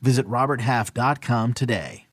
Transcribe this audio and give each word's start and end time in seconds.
Visit 0.00 0.26
RobertHalf.com 0.28 1.54
today. 1.54 2.06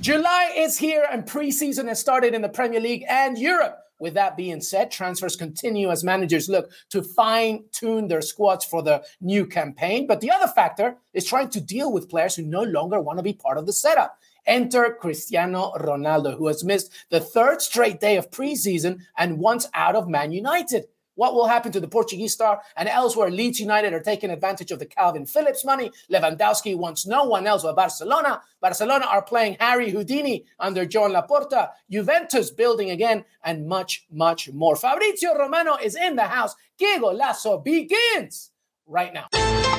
July 0.00 0.50
is 0.56 0.78
here 0.78 1.06
and 1.12 1.24
preseason 1.24 1.86
has 1.86 2.00
started 2.00 2.34
in 2.34 2.42
the 2.42 2.48
Premier 2.48 2.80
League 2.80 3.04
and 3.08 3.38
Europe. 3.38 3.78
With 4.00 4.14
that 4.14 4.36
being 4.36 4.62
said, 4.62 4.90
transfers 4.90 5.36
continue 5.36 5.90
as 5.90 6.02
managers 6.02 6.48
look 6.48 6.72
to 6.88 7.02
fine 7.02 7.64
tune 7.70 8.08
their 8.08 8.22
squads 8.22 8.64
for 8.64 8.82
the 8.82 9.04
new 9.20 9.46
campaign. 9.46 10.06
But 10.06 10.22
the 10.22 10.30
other 10.30 10.48
factor 10.48 10.96
is 11.12 11.26
trying 11.26 11.50
to 11.50 11.60
deal 11.60 11.92
with 11.92 12.08
players 12.08 12.34
who 12.34 12.42
no 12.42 12.62
longer 12.62 12.98
want 12.98 13.18
to 13.18 13.22
be 13.22 13.34
part 13.34 13.58
of 13.58 13.66
the 13.66 13.74
setup. 13.74 14.18
Enter 14.46 14.96
Cristiano 15.00 15.72
Ronaldo, 15.78 16.36
who 16.36 16.46
has 16.46 16.64
missed 16.64 16.92
the 17.10 17.20
third 17.20 17.62
straight 17.62 18.00
day 18.00 18.16
of 18.16 18.30
preseason 18.30 19.00
and 19.16 19.38
once 19.38 19.68
out 19.74 19.96
of 19.96 20.08
Man 20.08 20.32
United. 20.32 20.86
What 21.20 21.34
will 21.34 21.48
happen 21.48 21.70
to 21.72 21.80
the 21.80 21.88
Portuguese 21.88 22.32
star? 22.32 22.62
And 22.76 22.88
elsewhere, 22.88 23.30
Leeds 23.30 23.60
United 23.60 23.92
are 23.92 24.00
taking 24.00 24.30
advantage 24.30 24.70
of 24.70 24.78
the 24.78 24.86
Kalvin 24.86 25.28
Phillips 25.28 25.66
money. 25.66 25.90
Lewandowski 26.10 26.74
wants 26.74 27.06
no 27.06 27.24
one 27.24 27.46
else 27.46 27.62
but 27.62 27.76
Barcelona. 27.76 28.40
Barcelona 28.60 29.04
are 29.04 29.20
playing 29.20 29.58
Harry 29.60 29.90
Houdini 29.90 30.46
under 30.58 30.86
Joan 30.86 31.12
Laporta. 31.12 31.72
Juventus 31.90 32.50
building 32.50 32.90
again, 32.90 33.26
and 33.44 33.66
much, 33.66 34.06
much 34.10 34.50
more. 34.50 34.76
Fabrizio 34.76 35.36
Romano 35.36 35.76
is 35.76 35.94
in 35.94 36.16
the 36.16 36.22
house. 36.22 36.54
Que 36.78 36.98
Golazo 36.98 37.62
begins 37.62 38.50
right 38.86 39.12
now. 39.12 39.69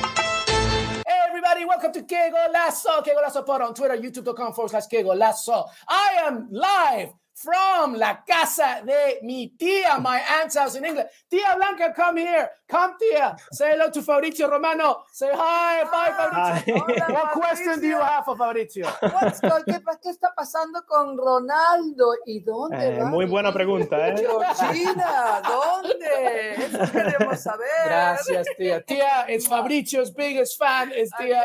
Everybody, 1.12 1.64
welcome 1.64 1.92
to 1.92 2.02
Que 2.04 2.30
Golazo. 2.30 3.02
Que 3.04 3.12
Golazo 3.14 3.44
Pod 3.44 3.62
on 3.62 3.74
Twitter, 3.74 3.96
youtube.com 3.96 4.52
forward 4.54 4.70
slash 4.70 4.86
Que 4.86 5.02
Golazo. 5.02 5.68
I 5.88 6.20
am 6.24 6.48
live 6.50 7.12
from 7.34 7.94
La 7.94 8.22
Casa 8.26 8.82
de 8.84 9.18
mi 9.22 9.52
tía, 9.58 9.98
my 10.00 10.20
aunt's 10.40 10.56
house 10.56 10.76
in 10.76 10.84
England. 10.84 11.08
Tia 11.30 11.56
Blanca, 11.56 11.92
come 11.94 12.18
here. 12.18 12.50
Come, 12.68 12.94
tia. 13.00 13.36
Say 13.52 13.72
hello 13.72 13.90
to 13.90 14.00
Fabrizio 14.02 14.48
Romano. 14.48 15.02
Say 15.12 15.30
hi. 15.32 15.82
Bye, 15.84 16.12
Fabrizio. 16.16 16.78
Hola, 16.78 17.12
What 17.12 17.32
question 17.32 17.80
do 17.80 17.86
you 17.88 17.98
have 18.00 18.24
for 18.24 18.36
Fabrizio? 18.36 18.86
What's 19.00 19.40
going- 19.40 19.64
¿Qué, 19.64 19.80
qué 20.02 20.10
está 20.10 20.28
pasando 20.36 20.82
con 20.86 21.16
Ronaldo? 21.16 22.14
¿Y 22.26 22.40
dónde 22.44 22.76
Eh, 22.96 22.98
va? 23.00 23.06
muy 23.06 23.26
buena 23.26 23.52
pregunta, 23.52 24.08
¿eh? 24.08 24.14
Georgina, 24.16 25.42
¿dónde? 25.42 26.54
Eso 26.54 26.92
queremos 26.92 27.40
saber. 27.40 27.66
Gracias, 27.86 28.46
tia. 28.56 28.80
Tia, 28.82 29.26
it's 29.28 29.46
Fabrizio's 29.48 30.10
biggest 30.12 30.58
fan. 30.58 30.92
Is. 30.92 31.10
Adiós. 31.18 31.42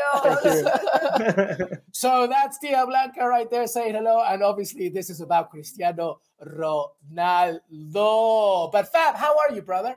so 1.91 2.27
that's 2.27 2.57
Tia 2.59 2.85
Blanca 2.85 3.25
right 3.27 3.49
there 3.49 3.67
saying 3.67 3.95
hello. 3.95 4.21
And 4.23 4.43
obviously, 4.43 4.89
this 4.89 5.09
is 5.09 5.21
about 5.21 5.49
Cristiano 5.49 5.86
Ronaldo. 5.95 7.61
But 8.71 8.91
Fab, 8.91 9.15
how 9.15 9.37
are 9.37 9.53
you, 9.53 9.61
brother? 9.61 9.95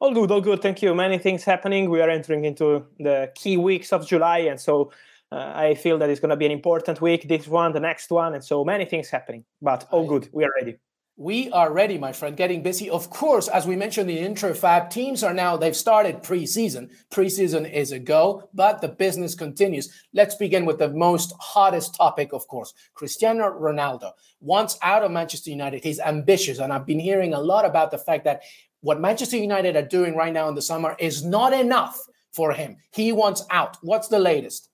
all 0.00 0.12
good, 0.12 0.30
all 0.30 0.40
good. 0.40 0.62
Thank 0.62 0.82
you. 0.82 0.94
Many 0.94 1.18
things 1.18 1.44
happening. 1.44 1.90
We 1.90 2.00
are 2.00 2.10
entering 2.10 2.44
into 2.44 2.84
the 2.98 3.30
key 3.34 3.56
weeks 3.56 3.92
of 3.92 4.06
July, 4.06 4.38
and 4.38 4.60
so 4.60 4.92
uh, 5.32 5.52
I 5.54 5.74
feel 5.74 5.98
that 5.98 6.10
it's 6.10 6.20
going 6.20 6.30
to 6.30 6.36
be 6.36 6.46
an 6.46 6.52
important 6.52 7.00
week. 7.00 7.28
This 7.28 7.48
one, 7.48 7.72
the 7.72 7.80
next 7.80 8.10
one, 8.10 8.34
and 8.34 8.44
so 8.44 8.64
many 8.64 8.84
things 8.84 9.08
happening. 9.08 9.44
But 9.62 9.86
all 9.90 10.06
good. 10.06 10.28
We 10.32 10.44
are 10.44 10.52
ready. 10.60 10.76
We 11.18 11.50
are 11.50 11.72
ready, 11.72 11.96
my 11.96 12.12
friend, 12.12 12.36
getting 12.36 12.62
busy. 12.62 12.90
Of 12.90 13.08
course, 13.08 13.48
as 13.48 13.66
we 13.66 13.74
mentioned 13.74 14.10
in 14.10 14.16
the 14.16 14.22
intro, 14.22 14.52
Fab, 14.52 14.90
teams 14.90 15.22
are 15.22 15.32
now, 15.32 15.56
they've 15.56 15.74
started 15.74 16.22
preseason. 16.22 16.90
Preseason 17.10 17.72
is 17.72 17.92
a 17.92 17.98
go, 17.98 18.50
but 18.52 18.82
the 18.82 18.88
business 18.88 19.34
continues. 19.34 19.90
Let's 20.12 20.34
begin 20.34 20.66
with 20.66 20.78
the 20.78 20.90
most 20.90 21.32
hottest 21.40 21.94
topic, 21.94 22.34
of 22.34 22.46
course. 22.48 22.74
Cristiano 22.92 23.48
Ronaldo. 23.48 24.12
Once 24.40 24.78
out 24.82 25.02
of 25.02 25.10
Manchester 25.10 25.48
United, 25.48 25.82
he's 25.82 26.00
ambitious. 26.00 26.58
And 26.58 26.70
I've 26.70 26.84
been 26.84 27.00
hearing 27.00 27.32
a 27.32 27.40
lot 27.40 27.64
about 27.64 27.90
the 27.90 27.98
fact 27.98 28.24
that 28.24 28.42
what 28.82 29.00
Manchester 29.00 29.38
United 29.38 29.74
are 29.74 29.88
doing 29.88 30.16
right 30.16 30.34
now 30.34 30.50
in 30.50 30.54
the 30.54 30.60
summer 30.60 30.96
is 30.98 31.24
not 31.24 31.54
enough 31.54 31.98
for 32.34 32.52
him. 32.52 32.76
He 32.92 33.12
wants 33.12 33.42
out. 33.50 33.78
What's 33.80 34.08
the 34.08 34.18
latest? 34.18 34.68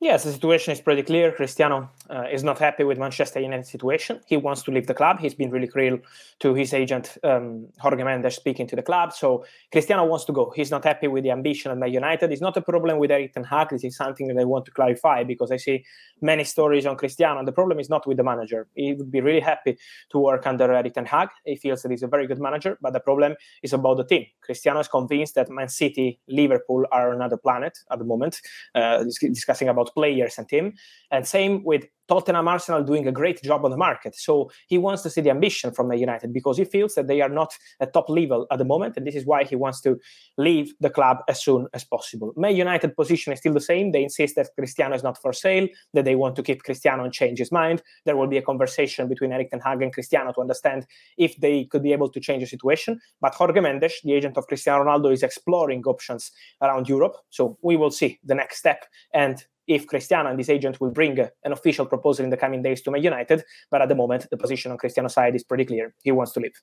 Yes, 0.00 0.22
the 0.22 0.30
situation 0.30 0.72
is 0.72 0.80
pretty 0.80 1.02
clear. 1.02 1.32
Cristiano 1.32 1.90
uh, 2.10 2.24
is 2.32 2.44
not 2.44 2.58
happy 2.58 2.84
with 2.84 2.98
Manchester 2.98 3.40
United 3.40 3.66
situation. 3.66 4.20
He 4.26 4.36
wants 4.36 4.62
to 4.62 4.70
leave 4.70 4.86
the 4.86 4.94
club. 4.94 5.18
He's 5.20 5.34
been 5.34 5.50
really 5.50 5.66
clear 5.66 6.00
to 6.40 6.54
his 6.54 6.72
agent 6.72 7.18
um, 7.24 7.68
Jorge 7.78 8.02
Mendes 8.02 8.34
speaking 8.34 8.66
to 8.68 8.76
the 8.76 8.82
club. 8.82 9.12
So 9.12 9.44
Cristiano 9.72 10.04
wants 10.04 10.24
to 10.26 10.32
go. 10.32 10.52
He's 10.54 10.70
not 10.70 10.84
happy 10.84 11.08
with 11.08 11.24
the 11.24 11.30
ambition 11.30 11.70
at 11.70 11.78
Man 11.78 11.92
United. 11.92 12.32
It's 12.32 12.40
not 12.40 12.56
a 12.56 12.62
problem 12.62 12.98
with 12.98 13.10
Erik 13.10 13.34
Ten 13.34 13.44
Hag. 13.44 13.70
This 13.70 13.84
is 13.84 13.96
something 13.96 14.28
that 14.28 14.38
I 14.38 14.44
want 14.44 14.64
to 14.66 14.70
clarify 14.70 15.24
because 15.24 15.50
I 15.50 15.56
see 15.56 15.84
many 16.20 16.44
stories 16.44 16.86
on 16.86 16.96
Cristiano. 16.96 17.44
The 17.44 17.52
problem 17.52 17.78
is 17.78 17.90
not 17.90 18.06
with 18.06 18.16
the 18.16 18.24
manager. 18.24 18.68
He 18.74 18.94
would 18.94 19.10
be 19.10 19.20
really 19.20 19.40
happy 19.40 19.78
to 20.10 20.18
work 20.18 20.46
under 20.46 20.72
Erik 20.72 20.94
Ten 20.94 21.04
Hag. 21.04 21.28
He 21.44 21.56
feels 21.56 21.82
that 21.82 21.90
he's 21.90 22.02
a 22.02 22.08
very 22.08 22.26
good 22.26 22.40
manager. 22.40 22.78
But 22.80 22.92
the 22.92 23.00
problem 23.00 23.34
is 23.62 23.72
about 23.72 23.98
the 23.98 24.04
team. 24.04 24.26
Cristiano 24.40 24.80
is 24.80 24.88
convinced 24.88 25.34
that 25.34 25.50
Man 25.50 25.68
City, 25.68 26.20
Liverpool 26.28 26.86
are 26.92 27.12
another 27.12 27.36
planet 27.36 27.78
at 27.90 27.98
the 27.98 28.04
moment, 28.04 28.40
uh, 28.74 29.04
discussing 29.04 29.68
about 29.68 29.94
players 29.94 30.38
and 30.38 30.48
team. 30.48 30.74
And 31.10 31.26
same 31.26 31.64
with 31.64 31.84
Tottenham 32.08 32.48
Arsenal 32.48 32.82
doing 32.82 33.06
a 33.06 33.12
great 33.12 33.42
job 33.42 33.64
on 33.64 33.70
the 33.70 33.76
market. 33.76 34.16
So 34.16 34.50
he 34.66 34.78
wants 34.78 35.02
to 35.02 35.10
see 35.10 35.20
the 35.20 35.30
ambition 35.30 35.72
from 35.72 35.88
Man 35.88 35.98
United 35.98 36.32
because 36.32 36.56
he 36.56 36.64
feels 36.64 36.94
that 36.94 37.06
they 37.06 37.20
are 37.20 37.28
not 37.28 37.52
at 37.80 37.92
top 37.92 38.08
level 38.08 38.46
at 38.50 38.58
the 38.58 38.64
moment. 38.64 38.96
And 38.96 39.06
this 39.06 39.14
is 39.14 39.26
why 39.26 39.44
he 39.44 39.56
wants 39.56 39.80
to 39.82 39.98
leave 40.36 40.72
the 40.80 40.90
club 40.90 41.18
as 41.28 41.42
soon 41.42 41.66
as 41.74 41.84
possible. 41.84 42.32
Man 42.36 42.56
United 42.56 42.96
position 42.96 43.32
is 43.32 43.40
still 43.40 43.54
the 43.54 43.60
same. 43.60 43.92
They 43.92 44.02
insist 44.02 44.36
that 44.36 44.48
Cristiano 44.58 44.94
is 44.94 45.02
not 45.02 45.20
for 45.20 45.32
sale, 45.32 45.68
that 45.94 46.04
they 46.04 46.16
want 46.16 46.36
to 46.36 46.42
keep 46.42 46.62
Cristiano 46.62 47.04
and 47.04 47.12
change 47.12 47.38
his 47.38 47.52
mind. 47.52 47.82
There 48.04 48.16
will 48.16 48.26
be 48.26 48.38
a 48.38 48.42
conversation 48.42 49.08
between 49.08 49.32
Erik 49.32 49.50
Ten 49.50 49.60
Hag 49.60 49.82
and 49.82 49.92
Cristiano 49.92 50.32
to 50.32 50.40
understand 50.40 50.86
if 51.16 51.36
they 51.36 51.64
could 51.66 51.82
be 51.82 51.92
able 51.92 52.08
to 52.10 52.20
change 52.20 52.42
the 52.42 52.46
situation. 52.46 53.00
But 53.20 53.34
Jorge 53.34 53.60
Mendes, 53.60 54.00
the 54.02 54.14
agent 54.14 54.38
of 54.38 54.46
Cristiano 54.46 54.84
Ronaldo, 54.84 55.12
is 55.12 55.22
exploring 55.22 55.82
options 55.84 56.32
around 56.62 56.88
Europe. 56.88 57.16
So 57.30 57.58
we 57.62 57.76
will 57.76 57.90
see 57.90 58.18
the 58.24 58.34
next 58.34 58.58
step 58.58 58.86
and 59.12 59.44
if 59.68 59.86
Cristiano 59.86 60.30
and 60.30 60.38
his 60.38 60.50
agent 60.50 60.80
will 60.80 60.90
bring 60.90 61.18
an 61.18 61.52
official 61.52 61.86
proposal 61.86 62.24
in 62.24 62.30
the 62.30 62.36
coming 62.36 62.62
days 62.62 62.82
to 62.82 62.90
Man 62.90 63.02
United. 63.02 63.44
But 63.70 63.82
at 63.82 63.88
the 63.88 63.94
moment, 63.94 64.26
the 64.30 64.36
position 64.36 64.72
on 64.72 64.78
Cristiano's 64.78 65.14
side 65.14 65.36
is 65.36 65.44
pretty 65.44 65.64
clear. 65.64 65.94
He 66.02 66.10
wants 66.10 66.32
to 66.32 66.40
leave. 66.40 66.60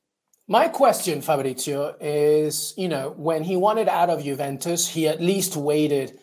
My 0.47 0.67
question, 0.67 1.21
Fabrizio, 1.21 1.95
is 1.99 2.73
you 2.77 2.87
know, 2.87 3.13
when 3.17 3.43
he 3.43 3.55
wanted 3.55 3.87
out 3.87 4.09
of 4.09 4.23
Juventus, 4.23 4.87
he 4.87 5.07
at 5.07 5.21
least 5.21 5.55
waited, 5.55 6.19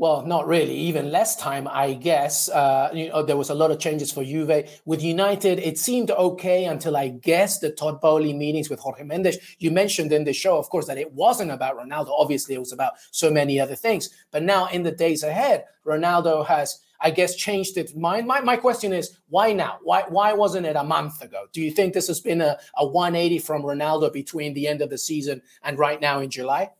well, 0.00 0.24
not 0.24 0.46
really, 0.46 0.74
even 0.74 1.10
less 1.10 1.34
time, 1.34 1.66
I 1.68 1.94
guess. 1.94 2.48
Uh, 2.48 2.88
you 2.94 3.08
know, 3.08 3.24
there 3.24 3.36
was 3.36 3.50
a 3.50 3.54
lot 3.54 3.72
of 3.72 3.80
changes 3.80 4.12
for 4.12 4.22
Juve. 4.22 4.80
With 4.84 5.02
United, 5.02 5.58
it 5.58 5.76
seemed 5.76 6.12
okay 6.12 6.66
until 6.66 6.96
I 6.96 7.08
guess 7.08 7.58
the 7.58 7.70
Todd 7.70 8.00
Boehly 8.00 8.32
meetings 8.32 8.70
with 8.70 8.78
Jorge 8.78 9.02
Mendes. 9.02 9.38
You 9.58 9.72
mentioned 9.72 10.12
in 10.12 10.22
the 10.22 10.32
show, 10.32 10.56
of 10.56 10.70
course, 10.70 10.86
that 10.86 10.98
it 10.98 11.12
wasn't 11.12 11.50
about 11.50 11.76
Ronaldo. 11.76 12.10
Obviously, 12.16 12.54
it 12.54 12.60
was 12.60 12.72
about 12.72 12.92
so 13.10 13.28
many 13.28 13.58
other 13.58 13.74
things. 13.74 14.08
But 14.30 14.44
now, 14.44 14.68
in 14.68 14.84
the 14.84 14.92
days 14.92 15.24
ahead, 15.24 15.64
Ronaldo 15.84 16.46
has. 16.46 16.80
I 17.00 17.12
guess 17.12 17.36
changed 17.36 17.76
its 17.76 17.94
mind. 17.94 18.26
My, 18.26 18.40
my 18.40 18.56
question 18.56 18.92
is 18.92 19.20
why 19.28 19.52
now? 19.52 19.78
Why 19.84 20.02
why 20.08 20.32
wasn't 20.32 20.66
it 20.66 20.74
a 20.74 20.82
month 20.82 21.22
ago? 21.22 21.44
Do 21.52 21.60
you 21.60 21.70
think 21.70 21.94
this 21.94 22.08
has 22.08 22.18
been 22.18 22.40
a, 22.40 22.58
a 22.76 22.84
180 22.84 23.38
from 23.38 23.62
Ronaldo 23.62 24.12
between 24.12 24.52
the 24.52 24.66
end 24.66 24.82
of 24.82 24.90
the 24.90 24.98
season 24.98 25.40
and 25.62 25.78
right 25.78 26.00
now 26.00 26.18
in 26.18 26.28
July? 26.28 26.70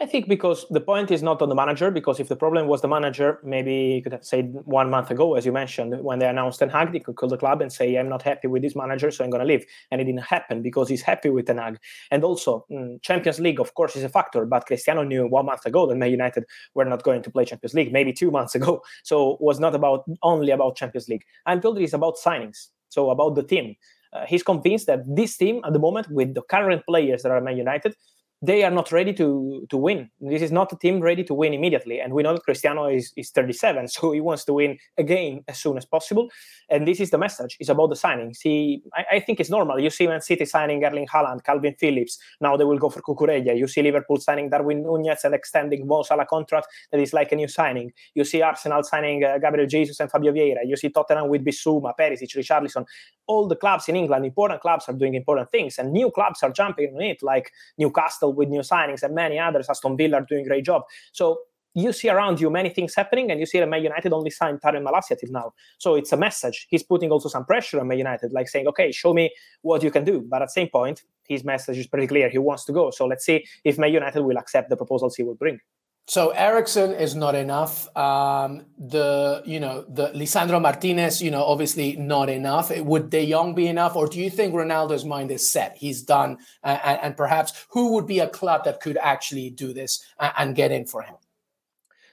I 0.00 0.06
think 0.06 0.28
because 0.28 0.64
the 0.70 0.80
point 0.80 1.10
is 1.10 1.24
not 1.24 1.42
on 1.42 1.48
the 1.48 1.56
manager, 1.56 1.90
because 1.90 2.20
if 2.20 2.28
the 2.28 2.36
problem 2.36 2.68
was 2.68 2.82
the 2.82 2.88
manager, 2.88 3.40
maybe 3.42 3.74
you 3.74 4.02
could 4.02 4.12
have 4.12 4.24
said 4.24 4.54
one 4.64 4.90
month 4.90 5.10
ago, 5.10 5.34
as 5.34 5.44
you 5.44 5.50
mentioned, 5.50 6.00
when 6.04 6.20
they 6.20 6.28
announced 6.28 6.60
Ten 6.60 6.68
Hag, 6.68 6.92
they 6.92 7.00
could 7.00 7.16
call 7.16 7.28
the 7.28 7.36
club 7.36 7.60
and 7.60 7.72
say, 7.72 7.96
I'm 7.96 8.08
not 8.08 8.22
happy 8.22 8.46
with 8.46 8.62
this 8.62 8.76
manager, 8.76 9.10
so 9.10 9.24
I'm 9.24 9.30
going 9.30 9.40
to 9.40 9.46
leave. 9.46 9.66
And 9.90 10.00
it 10.00 10.04
didn't 10.04 10.22
happen 10.22 10.62
because 10.62 10.88
he's 10.88 11.02
happy 11.02 11.30
with 11.30 11.46
Ten 11.46 11.58
Hag. 11.58 11.78
And 12.12 12.22
also, 12.22 12.64
mm, 12.70 13.02
Champions 13.02 13.40
League, 13.40 13.58
of 13.58 13.74
course, 13.74 13.96
is 13.96 14.04
a 14.04 14.08
factor, 14.08 14.46
but 14.46 14.66
Cristiano 14.66 15.02
knew 15.02 15.26
one 15.26 15.46
month 15.46 15.66
ago 15.66 15.84
that 15.88 15.96
Man 15.96 16.12
United 16.12 16.44
were 16.74 16.84
not 16.84 17.02
going 17.02 17.22
to 17.22 17.30
play 17.30 17.44
Champions 17.44 17.74
League, 17.74 17.92
maybe 17.92 18.12
two 18.12 18.30
months 18.38 18.54
ago. 18.54 18.82
So 19.02 19.32
it 19.32 19.40
was 19.40 19.58
not 19.58 19.74
about 19.74 20.04
only 20.22 20.52
about 20.52 20.76
Champions 20.76 21.08
League. 21.08 21.24
I'm 21.44 21.60
told 21.60 21.76
it 21.76 21.82
is 21.82 21.94
about 21.94 22.18
signings, 22.18 22.68
so 22.88 23.10
about 23.10 23.34
the 23.34 23.42
team. 23.42 23.74
Uh, 24.12 24.24
he's 24.26 24.44
convinced 24.44 24.86
that 24.86 25.00
this 25.06 25.36
team 25.36 25.60
at 25.66 25.72
the 25.72 25.78
moment, 25.78 26.08
with 26.10 26.34
the 26.34 26.42
current 26.42 26.84
players 26.86 27.22
that 27.22 27.32
are 27.32 27.40
Man 27.40 27.56
United, 27.56 27.94
they 28.40 28.62
are 28.62 28.70
not 28.70 28.92
ready 28.92 29.12
to 29.14 29.66
to 29.68 29.76
win. 29.76 30.10
This 30.20 30.42
is 30.42 30.52
not 30.52 30.72
a 30.72 30.76
team 30.76 31.00
ready 31.00 31.24
to 31.24 31.34
win 31.34 31.52
immediately. 31.52 32.00
And 32.00 32.12
we 32.12 32.22
know 32.22 32.34
that 32.34 32.44
Cristiano 32.44 32.86
is, 32.86 33.12
is 33.16 33.30
37, 33.30 33.88
so 33.96 34.12
he 34.12 34.20
wants 34.20 34.44
to 34.44 34.52
win 34.52 34.78
again 34.96 35.42
as 35.48 35.58
soon 35.58 35.76
as 35.76 35.84
possible. 35.84 36.28
And 36.70 36.86
this 36.86 37.00
is 37.00 37.10
the 37.10 37.18
message. 37.18 37.56
It's 37.58 37.68
about 37.68 37.88
the 37.88 37.96
signings. 37.96 38.38
He, 38.42 38.82
I, 38.94 39.16
I 39.16 39.20
think 39.20 39.40
it's 39.40 39.50
normal. 39.50 39.80
You 39.80 39.90
see 39.90 40.06
Man 40.06 40.20
City 40.20 40.44
signing 40.44 40.84
Erling 40.84 41.06
Haaland, 41.06 41.42
Kalvin 41.42 41.76
Phillips. 41.78 42.18
Now 42.40 42.56
they 42.56 42.64
will 42.64 42.78
go 42.78 42.90
for 42.90 43.02
Cucurella. 43.02 43.56
You 43.56 43.66
see 43.66 43.82
Liverpool 43.82 44.18
signing 44.18 44.50
Darwin 44.50 44.82
Nunez 44.82 45.24
and 45.24 45.34
extending 45.34 45.86
Mo 45.86 46.02
Salah 46.02 46.26
contract. 46.26 46.68
That 46.92 47.00
is 47.00 47.12
like 47.12 47.32
a 47.32 47.36
new 47.36 47.48
signing. 47.48 47.92
You 48.14 48.24
see 48.24 48.42
Arsenal 48.42 48.84
signing 48.84 49.24
uh, 49.24 49.38
Gabriel 49.38 49.66
Jesus 49.66 49.98
and 49.98 50.10
Fabio 50.10 50.32
Vieira. 50.32 50.60
You 50.64 50.76
see 50.76 50.90
Tottenham 50.90 51.28
with 51.28 51.44
Bissouma, 51.44 51.92
Perisic, 51.98 52.36
Richarlison. 52.36 52.84
All 53.28 53.46
the 53.46 53.56
clubs 53.56 53.88
in 53.88 53.94
England, 53.94 54.24
important 54.24 54.60
clubs, 54.60 54.88
are 54.88 54.94
doing 54.94 55.14
important 55.14 55.50
things, 55.50 55.78
and 55.78 55.92
new 55.92 56.10
clubs 56.10 56.42
are 56.42 56.50
jumping 56.50 56.94
on 56.94 57.02
it, 57.02 57.22
like 57.22 57.52
Newcastle 57.76 58.32
with 58.32 58.48
new 58.48 58.62
signings 58.62 59.02
and 59.02 59.14
many 59.14 59.38
others. 59.38 59.68
Aston 59.68 59.96
Villa 59.96 60.16
are 60.16 60.26
doing 60.28 60.46
a 60.46 60.48
great 60.48 60.64
job. 60.64 60.82
So 61.12 61.38
you 61.74 61.92
see 61.92 62.08
around 62.08 62.40
you 62.40 62.50
many 62.50 62.70
things 62.70 62.94
happening, 62.94 63.30
and 63.30 63.38
you 63.38 63.46
see 63.46 63.60
that 63.60 63.68
Man 63.68 63.82
United 63.82 64.12
only 64.12 64.30
signed 64.30 64.60
Tyrell 64.62 64.82
Malacia 64.82 65.16
till 65.20 65.30
now. 65.30 65.52
So 65.76 65.94
it's 65.94 66.12
a 66.12 66.16
message. 66.16 66.66
He's 66.70 66.82
putting 66.82 67.12
also 67.12 67.28
some 67.28 67.44
pressure 67.44 67.78
on 67.78 67.86
Man 67.86 67.98
United, 67.98 68.32
like 68.32 68.48
saying, 68.48 68.66
okay, 68.68 68.90
show 68.90 69.12
me 69.12 69.30
what 69.62 69.82
you 69.82 69.90
can 69.90 70.04
do. 70.04 70.24
But 70.28 70.42
at 70.42 70.46
the 70.46 70.52
same 70.52 70.68
point, 70.68 71.02
his 71.28 71.44
message 71.44 71.78
is 71.78 71.86
pretty 71.86 72.06
clear. 72.06 72.30
He 72.30 72.38
wants 72.38 72.64
to 72.64 72.72
go. 72.72 72.90
So 72.90 73.06
let's 73.06 73.26
see 73.26 73.46
if 73.62 73.78
Man 73.78 73.92
United 73.92 74.22
will 74.22 74.38
accept 74.38 74.70
the 74.70 74.76
proposals 74.76 75.16
he 75.16 75.22
will 75.22 75.34
bring. 75.34 75.60
So 76.08 76.30
Eriksen 76.30 76.92
is 76.94 77.14
not 77.14 77.34
enough. 77.34 77.94
Um, 77.94 78.64
the 78.78 79.42
you 79.44 79.60
know 79.60 79.84
the 79.90 80.08
Lisandro 80.08 80.60
Martinez, 80.60 81.20
you 81.20 81.30
know, 81.30 81.44
obviously 81.44 81.96
not 81.96 82.30
enough. 82.30 82.74
Would 82.74 83.10
De 83.10 83.30
Jong 83.30 83.54
be 83.54 83.66
enough, 83.66 83.94
or 83.94 84.06
do 84.06 84.18
you 84.18 84.30
think 84.30 84.54
Ronaldo's 84.54 85.04
mind 85.04 85.30
is 85.30 85.50
set? 85.50 85.76
He's 85.76 86.00
done, 86.00 86.38
uh, 86.64 86.78
and, 86.82 86.98
and, 87.02 87.16
perhaps 87.16 87.66
who 87.68 87.92
would 87.92 88.06
be 88.06 88.20
a 88.20 88.26
club 88.26 88.64
that 88.64 88.80
could 88.80 88.96
actually 88.96 89.50
do 89.50 89.74
this 89.74 90.02
and, 90.18 90.32
and 90.38 90.56
get 90.56 90.72
in 90.72 90.86
for 90.86 91.02
him? 91.02 91.16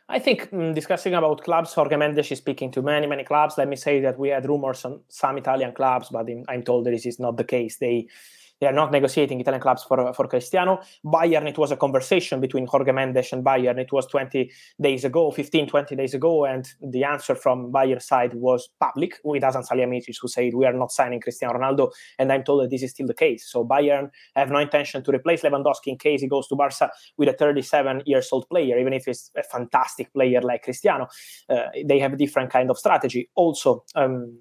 I 0.10 0.20
think 0.20 0.50
um, 0.52 0.74
discussing 0.74 1.14
about 1.14 1.46
clubs, 1.46 1.74
Jorge 1.74 1.96
Mendes 1.96 2.30
is 2.30 2.38
speaking 2.38 2.72
to 2.72 2.82
many, 2.82 3.08
many 3.08 3.24
clubs. 3.24 3.58
Let 3.58 3.70
me 3.70 3.78
say 3.78 4.02
that 4.02 4.20
we 4.20 4.28
had 4.28 4.46
rumors 4.46 4.84
on 4.84 5.00
some 5.08 5.38
Italian 5.38 5.72
clubs, 5.72 6.10
but 6.10 6.28
I'm 6.50 6.64
told 6.64 6.86
that 6.86 6.92
this 6.92 7.06
is 7.06 7.18
not 7.18 7.38
the 7.38 7.46
case. 7.46 7.78
They 7.78 8.08
they 8.62 8.68
are 8.68 8.74
not 8.74 8.92
negotiating 8.92 9.40
Italian 9.40 9.62
clubs 9.62 9.84
for, 9.84 10.14
for 10.14 10.28
Cristiano. 10.28 10.82
Bayern, 11.06 11.48
it 11.48 11.58
was 11.58 11.72
a 11.72 11.78
conversation 11.78 12.40
between 12.40 12.68
Jorge 12.68 12.92
Mendes 12.92 13.34
and 13.34 13.44
Bayern. 13.44 13.78
It 13.80 13.92
was 13.92 14.08
20 14.08 14.52
days 14.82 15.04
ago, 15.04 15.32
15, 15.32 15.68
20 15.68 15.96
days 15.96 16.14
ago. 16.14 16.46
And 16.46 16.68
the 16.82 17.04
answer 17.04 17.36
from 17.36 17.72
Bayern 17.72 18.02
side 18.02 18.34
was 18.34 18.70
public 18.80 19.20
with 19.24 19.44
Hasan 19.44 19.64
Salihamidzic, 19.64 20.16
who 20.22 20.28
said, 20.28 20.54
we 20.54 20.66
are 20.66 20.74
not 20.74 20.92
signing 20.92 21.20
Cristiano 21.20 21.60
Ronaldo. 21.60 21.92
And 22.18 22.32
I'm 22.32 22.44
told 22.44 22.64
that 22.64 22.70
this 22.70 22.84
is 22.84 22.92
still 22.92 23.08
the 23.08 23.14
case. 23.14 23.46
So 23.50 23.66
Bayern 23.66 24.10
have 24.36 24.50
no 24.50 24.60
intention 24.60 25.04
to 25.04 25.12
replace 25.12 25.42
Lewandowski 25.42 25.88
in 25.88 25.98
case 25.98 26.22
he 26.22 26.28
goes 26.28 26.48
to 26.48 26.56
Barca 26.56 26.90
with 27.18 27.30
a 27.30 27.34
37 27.34 28.04
years 28.06 28.30
old 28.32 28.48
player, 28.50 28.80
even 28.80 28.94
if 28.94 29.08
it's 29.08 29.32
a 29.38 29.44
fantastic 29.44 30.12
player 30.14 30.42
like 30.42 30.64
Cristiano. 30.64 31.08
Uh, 31.50 31.66
they 31.86 32.00
have 32.00 32.14
a 32.14 32.18
different 32.18 32.52
kind 32.52 32.70
of 32.70 32.78
strategy. 32.78 33.30
Also, 33.36 33.84
um, 33.96 34.38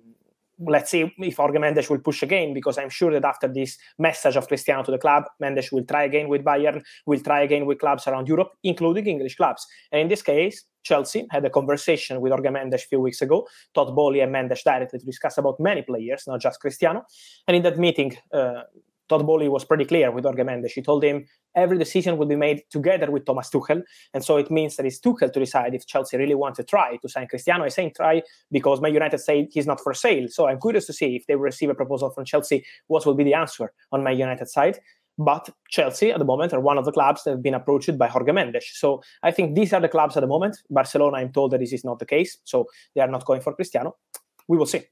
let's 0.58 0.90
see 0.90 1.12
if 1.18 1.36
Jorge 1.36 1.58
Mendes 1.58 1.90
will 1.90 1.98
push 1.98 2.22
again, 2.22 2.54
because 2.54 2.78
I'm 2.78 2.90
sure 2.90 3.12
that 3.12 3.24
after 3.24 3.48
this 3.48 3.78
message 3.98 4.36
of 4.36 4.48
Cristiano 4.48 4.82
to 4.82 4.90
the 4.90 4.98
club, 4.98 5.24
Mendes 5.40 5.72
will 5.72 5.84
try 5.84 6.04
again 6.04 6.28
with 6.28 6.44
Bayern, 6.44 6.82
will 7.06 7.20
try 7.20 7.42
again 7.42 7.66
with 7.66 7.78
clubs 7.78 8.06
around 8.06 8.28
Europe, 8.28 8.50
including 8.62 9.06
English 9.06 9.36
clubs. 9.36 9.66
And 9.92 10.00
in 10.00 10.08
this 10.08 10.22
case, 10.22 10.64
Chelsea 10.82 11.26
had 11.30 11.44
a 11.44 11.50
conversation 11.50 12.20
with 12.20 12.30
Jorge 12.30 12.50
Mendes 12.50 12.84
a 12.84 12.86
few 12.86 13.00
weeks 13.00 13.22
ago, 13.22 13.48
Todd 13.74 13.94
Boehly 13.94 14.20
and 14.20 14.30
Mendes 14.30 14.62
directly 14.62 14.98
to 14.98 15.06
discuss 15.06 15.38
about 15.38 15.58
many 15.58 15.82
players, 15.82 16.24
not 16.26 16.40
just 16.40 16.60
Cristiano. 16.60 17.04
And 17.48 17.56
in 17.56 17.62
that 17.62 17.78
meeting, 17.78 18.16
uh, 18.32 18.62
Todd 19.08 19.26
Boehly 19.26 19.48
was 19.48 19.64
pretty 19.64 19.84
clear 19.84 20.10
with 20.10 20.24
Jorge 20.24 20.42
Mendes. 20.44 20.72
She 20.72 20.82
told 20.82 21.04
him 21.04 21.26
every 21.54 21.78
decision 21.78 22.16
will 22.16 22.26
be 22.26 22.36
made 22.36 22.62
together 22.70 23.10
with 23.10 23.24
Thomas 23.24 23.50
Tuchel. 23.50 23.82
And 24.12 24.24
so 24.24 24.36
it 24.36 24.50
means 24.50 24.76
that 24.76 24.86
it's 24.86 25.00
Tuchel 25.00 25.32
to 25.32 25.40
decide 25.40 25.74
if 25.74 25.86
Chelsea 25.86 26.16
really 26.16 26.34
want 26.34 26.54
to 26.56 26.64
try 26.64 26.96
to 26.96 27.08
sign 27.08 27.28
Cristiano. 27.28 27.64
I 27.64 27.68
say 27.68 27.90
try 27.90 28.22
because 28.50 28.80
Man 28.80 28.94
United 28.94 29.18
say 29.18 29.48
he's 29.50 29.66
not 29.66 29.80
for 29.80 29.94
sale. 29.94 30.26
So 30.28 30.48
I'm 30.48 30.60
curious 30.60 30.86
to 30.86 30.92
see 30.92 31.16
if 31.16 31.26
they 31.26 31.36
receive 31.36 31.70
a 31.70 31.74
proposal 31.74 32.10
from 32.10 32.24
Chelsea, 32.24 32.64
what 32.86 33.06
will 33.06 33.14
be 33.14 33.24
the 33.24 33.34
answer 33.34 33.72
on 33.92 34.02
Man 34.02 34.18
United 34.18 34.48
side. 34.48 34.78
But 35.16 35.48
Chelsea 35.70 36.10
at 36.10 36.18
the 36.18 36.24
moment 36.24 36.52
are 36.52 36.60
one 36.60 36.76
of 36.76 36.84
the 36.84 36.92
clubs 36.92 37.22
that 37.22 37.30
have 37.30 37.42
been 37.42 37.54
approached 37.54 37.96
by 37.96 38.08
Jorge 38.08 38.32
Mendes. 38.32 38.68
So 38.72 39.00
I 39.22 39.30
think 39.30 39.54
these 39.54 39.72
are 39.72 39.80
the 39.80 39.88
clubs 39.88 40.16
at 40.16 40.20
the 40.20 40.26
moment. 40.26 40.58
Barcelona, 40.70 41.18
I'm 41.18 41.32
told 41.32 41.52
that 41.52 41.60
this 41.60 41.72
is 41.72 41.84
not 41.84 42.00
the 42.00 42.06
case. 42.06 42.38
So 42.44 42.66
they 42.94 43.00
are 43.00 43.08
not 43.08 43.24
going 43.24 43.40
for 43.40 43.54
Cristiano. 43.54 43.96
We 44.48 44.58
will 44.58 44.66
see 44.66 44.82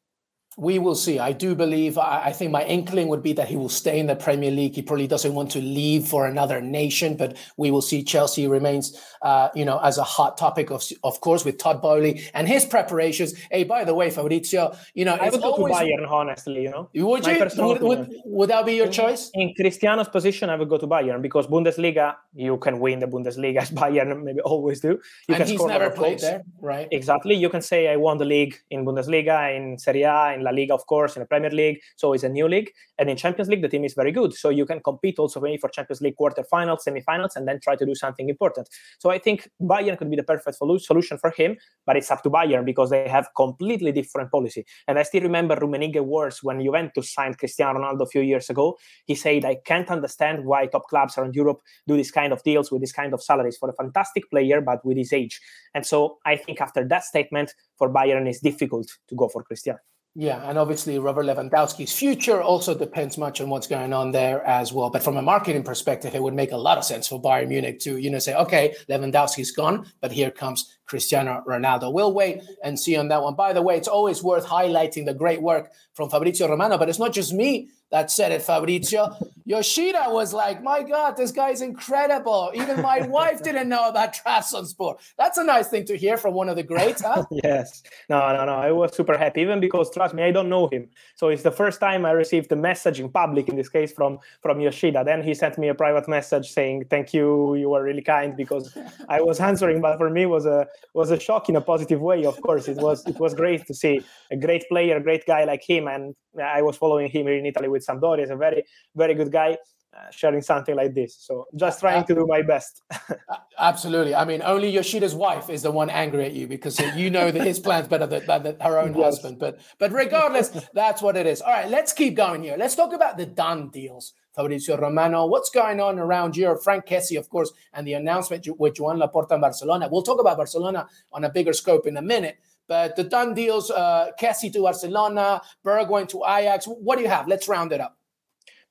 we 0.56 0.78
will 0.78 0.94
see. 0.94 1.18
I 1.18 1.32
do 1.32 1.54
believe, 1.54 1.96
I, 1.96 2.24
I, 2.26 2.32
think 2.32 2.50
my 2.50 2.64
inkling 2.64 3.08
would 3.08 3.22
be 3.22 3.32
that 3.34 3.48
he 3.48 3.56
will 3.56 3.68
stay 3.68 3.98
in 3.98 4.06
the 4.06 4.16
Premier 4.16 4.50
League. 4.50 4.74
He 4.74 4.82
probably 4.82 5.06
doesn't 5.06 5.34
want 5.34 5.50
to 5.52 5.60
leave 5.60 6.06
for 6.06 6.26
another 6.26 6.60
nation, 6.60 7.16
but 7.16 7.36
we 7.56 7.70
will 7.70 7.82
see. 7.82 8.02
Chelsea 8.02 8.46
remains, 8.46 8.98
uh, 9.22 9.48
you 9.54 9.64
know, 9.64 9.78
as 9.78 9.98
a 9.98 10.02
hot 10.02 10.36
topic, 10.36 10.70
of, 10.70 10.82
of 11.04 11.20
course, 11.20 11.44
with 11.44 11.58
Todd 11.58 11.80
Boehly 11.80 12.22
and 12.34 12.46
his 12.46 12.64
preparations. 12.64 13.34
Hey, 13.50 13.64
by 13.64 13.84
the 13.84 13.94
way, 13.94 14.10
Fabrizio, 14.10 14.76
you 14.94 15.04
know, 15.04 15.14
I 15.14 15.30
would 15.30 15.40
go 15.40 15.52
always... 15.52 15.76
to 15.76 15.84
Bayern, 15.84 16.10
honestly, 16.10 16.62
you 16.62 16.70
know. 16.70 16.90
Would 16.94 17.26
you? 17.26 17.38
Would, 17.38 17.82
would, 17.82 18.14
would, 18.24 18.50
that 18.50 18.66
be 18.66 18.74
your 18.74 18.88
choice? 18.88 19.30
In 19.34 19.54
Cristiano's 19.54 20.08
position, 20.08 20.50
I 20.50 20.56
would 20.56 20.68
go 20.68 20.78
to 20.78 20.86
Bayern 20.86 21.22
because 21.22 21.46
Bundesliga, 21.46 22.16
you 22.34 22.58
can 22.58 22.78
win 22.78 22.98
the 22.98 23.06
Bundesliga 23.06 23.62
as 23.62 23.70
Bayern 23.70 24.22
maybe 24.22 24.40
always 24.40 24.80
do. 24.80 25.00
You 25.28 25.34
and 25.34 25.36
can 25.38 25.46
he's 25.46 25.64
never 25.64 25.90
played 25.90 26.20
goals. 26.20 26.22
there, 26.22 26.42
right? 26.60 26.88
Exactly. 26.90 27.34
You 27.34 27.48
can 27.48 27.62
say, 27.62 27.88
I 27.88 27.96
won 27.96 28.18
the 28.18 28.24
league 28.24 28.58
in 28.70 28.84
Bundesliga, 28.84 29.56
in 29.56 29.78
Serie 29.78 30.02
A, 30.02 30.34
in 30.34 30.41
La 30.42 30.50
Liga, 30.50 30.74
of 30.74 30.86
course, 30.86 31.16
in 31.16 31.20
the 31.20 31.26
Premier 31.26 31.50
League. 31.50 31.80
So 31.96 32.12
it's 32.12 32.24
a 32.24 32.28
new 32.28 32.48
league. 32.48 32.70
And 32.98 33.08
in 33.08 33.16
Champions 33.16 33.48
League, 33.48 33.62
the 33.62 33.68
team 33.68 33.84
is 33.84 33.94
very 33.94 34.12
good. 34.12 34.34
So 34.34 34.48
you 34.48 34.66
can 34.66 34.80
compete 34.80 35.18
also 35.18 35.40
maybe 35.40 35.56
for 35.56 35.68
Champions 35.68 36.00
League 36.00 36.16
quarterfinals, 36.20 36.80
semifinals, 36.86 37.36
and 37.36 37.46
then 37.46 37.60
try 37.60 37.76
to 37.76 37.86
do 37.86 37.94
something 37.94 38.28
important. 38.28 38.68
So 38.98 39.10
I 39.10 39.18
think 39.18 39.48
Bayern 39.60 39.98
could 39.98 40.10
be 40.10 40.16
the 40.16 40.22
perfect 40.22 40.56
solution 40.56 41.18
for 41.18 41.30
him, 41.30 41.56
but 41.86 41.96
it's 41.96 42.10
up 42.10 42.22
to 42.22 42.30
Bayern 42.30 42.64
because 42.64 42.90
they 42.90 43.08
have 43.08 43.28
completely 43.36 43.92
different 43.92 44.30
policy. 44.30 44.64
And 44.88 44.98
I 44.98 45.02
still 45.02 45.22
remember 45.22 45.56
Rummenigge 45.56 46.00
words 46.04 46.42
when 46.42 46.62
Juventus 46.62 47.12
signed 47.12 47.38
Cristiano 47.38 47.78
Ronaldo 47.78 48.02
a 48.02 48.06
few 48.06 48.22
years 48.22 48.50
ago. 48.50 48.78
He 49.06 49.14
said, 49.14 49.44
I 49.44 49.56
can't 49.64 49.90
understand 49.90 50.44
why 50.44 50.66
top 50.66 50.88
clubs 50.88 51.16
around 51.18 51.34
Europe 51.34 51.60
do 51.86 51.96
this 51.96 52.10
kind 52.10 52.32
of 52.32 52.42
deals 52.42 52.70
with 52.70 52.80
this 52.80 52.92
kind 52.92 53.14
of 53.14 53.22
salaries 53.22 53.56
for 53.56 53.68
a 53.68 53.74
fantastic 53.74 54.28
player, 54.30 54.60
but 54.60 54.84
with 54.84 54.96
his 54.96 55.12
age. 55.12 55.40
And 55.74 55.84
so 55.86 56.18
I 56.24 56.36
think 56.36 56.60
after 56.60 56.86
that 56.86 57.04
statement, 57.04 57.52
for 57.78 57.92
Bayern, 57.92 58.28
it's 58.28 58.40
difficult 58.40 58.88
to 59.08 59.14
go 59.14 59.28
for 59.28 59.42
Cristiano. 59.42 59.80
Yeah, 60.14 60.46
and 60.46 60.58
obviously 60.58 60.98
Robert 60.98 61.24
Lewandowski's 61.24 61.98
future 61.98 62.42
also 62.42 62.76
depends 62.76 63.16
much 63.16 63.40
on 63.40 63.48
what's 63.48 63.66
going 63.66 63.94
on 63.94 64.12
there 64.12 64.44
as 64.44 64.70
well. 64.70 64.90
But 64.90 65.02
from 65.02 65.16
a 65.16 65.22
marketing 65.22 65.62
perspective, 65.62 66.14
it 66.14 66.22
would 66.22 66.34
make 66.34 66.52
a 66.52 66.56
lot 66.56 66.76
of 66.76 66.84
sense 66.84 67.08
for 67.08 67.20
Bayern 67.20 67.48
Munich 67.48 67.78
to, 67.80 67.96
you 67.96 68.10
know, 68.10 68.18
say, 68.18 68.34
okay, 68.34 68.74
Lewandowski's 68.90 69.52
gone, 69.52 69.86
but 70.02 70.12
here 70.12 70.30
comes 70.30 70.76
Cristiano 70.84 71.42
Ronaldo. 71.48 71.90
We'll 71.90 72.12
wait 72.12 72.42
and 72.62 72.78
see 72.78 72.94
on 72.96 73.08
that 73.08 73.22
one. 73.22 73.36
By 73.36 73.54
the 73.54 73.62
way, 73.62 73.78
it's 73.78 73.88
always 73.88 74.22
worth 74.22 74.44
highlighting 74.44 75.06
the 75.06 75.14
great 75.14 75.40
work 75.40 75.72
from 75.94 76.10
Fabrizio 76.10 76.46
Romano, 76.46 76.76
but 76.76 76.90
it's 76.90 76.98
not 76.98 77.14
just 77.14 77.32
me 77.32 77.70
that 77.92 78.10
said 78.10 78.32
it, 78.32 78.42
Fabrizio. 78.42 79.14
Yoshida 79.44 80.04
was 80.08 80.32
like, 80.32 80.62
my 80.62 80.82
God, 80.82 81.16
this 81.16 81.30
guy's 81.30 81.60
incredible. 81.60 82.50
Even 82.54 82.80
my 82.80 83.06
wife 83.18 83.42
didn't 83.42 83.68
know 83.68 83.88
about 83.88 84.14
Trabzonspor. 84.14 84.98
That's 85.18 85.36
a 85.36 85.44
nice 85.44 85.68
thing 85.68 85.84
to 85.86 85.96
hear 85.96 86.16
from 86.16 86.32
one 86.32 86.48
of 86.48 86.56
the 86.56 86.62
greats, 86.62 87.02
huh? 87.02 87.24
yes. 87.30 87.82
No, 88.08 88.18
no, 88.32 88.46
no. 88.46 88.54
I 88.54 88.70
was 88.72 88.96
super 88.96 89.18
happy, 89.18 89.42
even 89.42 89.60
because, 89.60 89.90
trust 89.90 90.14
me, 90.14 90.22
I 90.22 90.30
don't 90.30 90.48
know 90.48 90.68
him. 90.68 90.88
So 91.16 91.28
it's 91.28 91.42
the 91.42 91.50
first 91.50 91.80
time 91.80 92.06
I 92.06 92.12
received 92.12 92.50
a 92.50 92.56
message 92.56 92.98
in 92.98 93.10
public, 93.10 93.48
in 93.48 93.56
this 93.56 93.68
case, 93.68 93.92
from, 93.92 94.20
from 94.40 94.60
Yoshida. 94.60 95.04
Then 95.04 95.22
he 95.22 95.34
sent 95.34 95.58
me 95.58 95.68
a 95.68 95.74
private 95.74 96.08
message 96.08 96.50
saying, 96.50 96.86
thank 96.88 97.12
you, 97.12 97.56
you 97.56 97.68
were 97.68 97.82
really 97.82 98.02
kind, 98.02 98.34
because 98.36 98.74
I 99.08 99.20
was 99.20 99.38
answering, 99.50 99.82
but 99.82 99.98
for 99.98 100.08
me 100.08 100.24
was 100.24 100.46
a 100.46 100.66
was 100.94 101.10
a 101.10 101.18
shock 101.18 101.48
in 101.48 101.56
a 101.56 101.60
positive 101.60 102.00
way, 102.00 102.24
of 102.24 102.40
course. 102.40 102.68
It 102.68 102.76
was 102.78 103.06
it 103.06 103.18
was 103.18 103.34
great 103.34 103.66
to 103.66 103.74
see 103.74 104.00
a 104.30 104.36
great 104.36 104.64
player, 104.68 104.96
a 104.96 105.02
great 105.02 105.26
guy 105.26 105.44
like 105.44 105.62
him. 105.62 105.88
And 105.88 106.14
I 106.42 106.62
was 106.62 106.76
following 106.76 107.10
him 107.10 107.26
here 107.26 107.36
in 107.36 107.46
Italy 107.46 107.68
with 107.68 107.81
Sampdoria. 107.82 108.20
He's 108.20 108.30
a 108.30 108.36
very, 108.36 108.64
very 108.94 109.14
good 109.14 109.30
guy. 109.30 109.58
Uh, 109.94 110.10
sharing 110.10 110.40
something 110.40 110.74
like 110.74 110.94
this. 110.94 111.14
So 111.20 111.46
just 111.54 111.80
trying 111.80 112.02
to 112.06 112.14
do 112.14 112.26
my 112.26 112.40
best. 112.40 112.80
Absolutely. 113.58 114.14
I 114.14 114.24
mean, 114.24 114.40
only 114.42 114.72
Yoshida's 114.72 115.14
wife 115.14 115.50
is 115.50 115.60
the 115.60 115.70
one 115.70 115.90
angry 115.90 116.24
at 116.24 116.32
you 116.32 116.46
because 116.46 116.80
you 116.96 117.10
know 117.10 117.30
that 117.30 117.44
his 117.44 117.60
plans 117.60 117.88
better 117.88 118.06
than, 118.06 118.24
than 118.42 118.58
her 118.60 118.78
own 118.78 118.94
yes. 118.94 119.04
husband. 119.04 119.38
But 119.38 119.60
but 119.78 119.92
regardless, 119.92 120.48
that's 120.72 121.02
what 121.02 121.18
it 121.18 121.26
is. 121.26 121.42
All 121.42 121.52
right, 121.52 121.68
let's 121.68 121.92
keep 121.92 122.14
going 122.14 122.42
here. 122.42 122.56
Let's 122.56 122.74
talk 122.74 122.94
about 122.94 123.18
the 123.18 123.26
done 123.26 123.68
deals. 123.68 124.14
Fabrizio 124.34 124.78
Romano, 124.78 125.26
what's 125.26 125.50
going 125.50 125.78
on 125.78 125.98
around 125.98 126.38
Europe? 126.38 126.62
Frank 126.64 126.86
Kessie, 126.86 127.18
of 127.18 127.28
course, 127.28 127.52
and 127.74 127.86
the 127.86 127.92
announcement 127.92 128.48
with 128.58 128.80
Juan 128.80 128.98
Laporta 128.98 129.32
in 129.32 129.42
Barcelona. 129.42 129.90
We'll 129.92 130.02
talk 130.02 130.20
about 130.20 130.38
Barcelona 130.38 130.88
on 131.12 131.24
a 131.24 131.28
bigger 131.28 131.52
scope 131.52 131.86
in 131.86 131.98
a 131.98 132.02
minute. 132.02 132.38
But 132.68 132.96
the 132.96 133.04
done 133.04 133.34
deals, 133.34 133.70
uh, 133.70 134.10
Kessie 134.20 134.52
to 134.52 134.62
Barcelona, 134.62 135.42
Bergwijn 135.64 136.08
to 136.08 136.22
Ajax. 136.26 136.66
What 136.66 136.96
do 136.96 137.02
you 137.02 137.08
have? 137.08 137.28
Let's 137.28 137.48
round 137.48 137.72
it 137.72 137.80
up. 137.80 137.96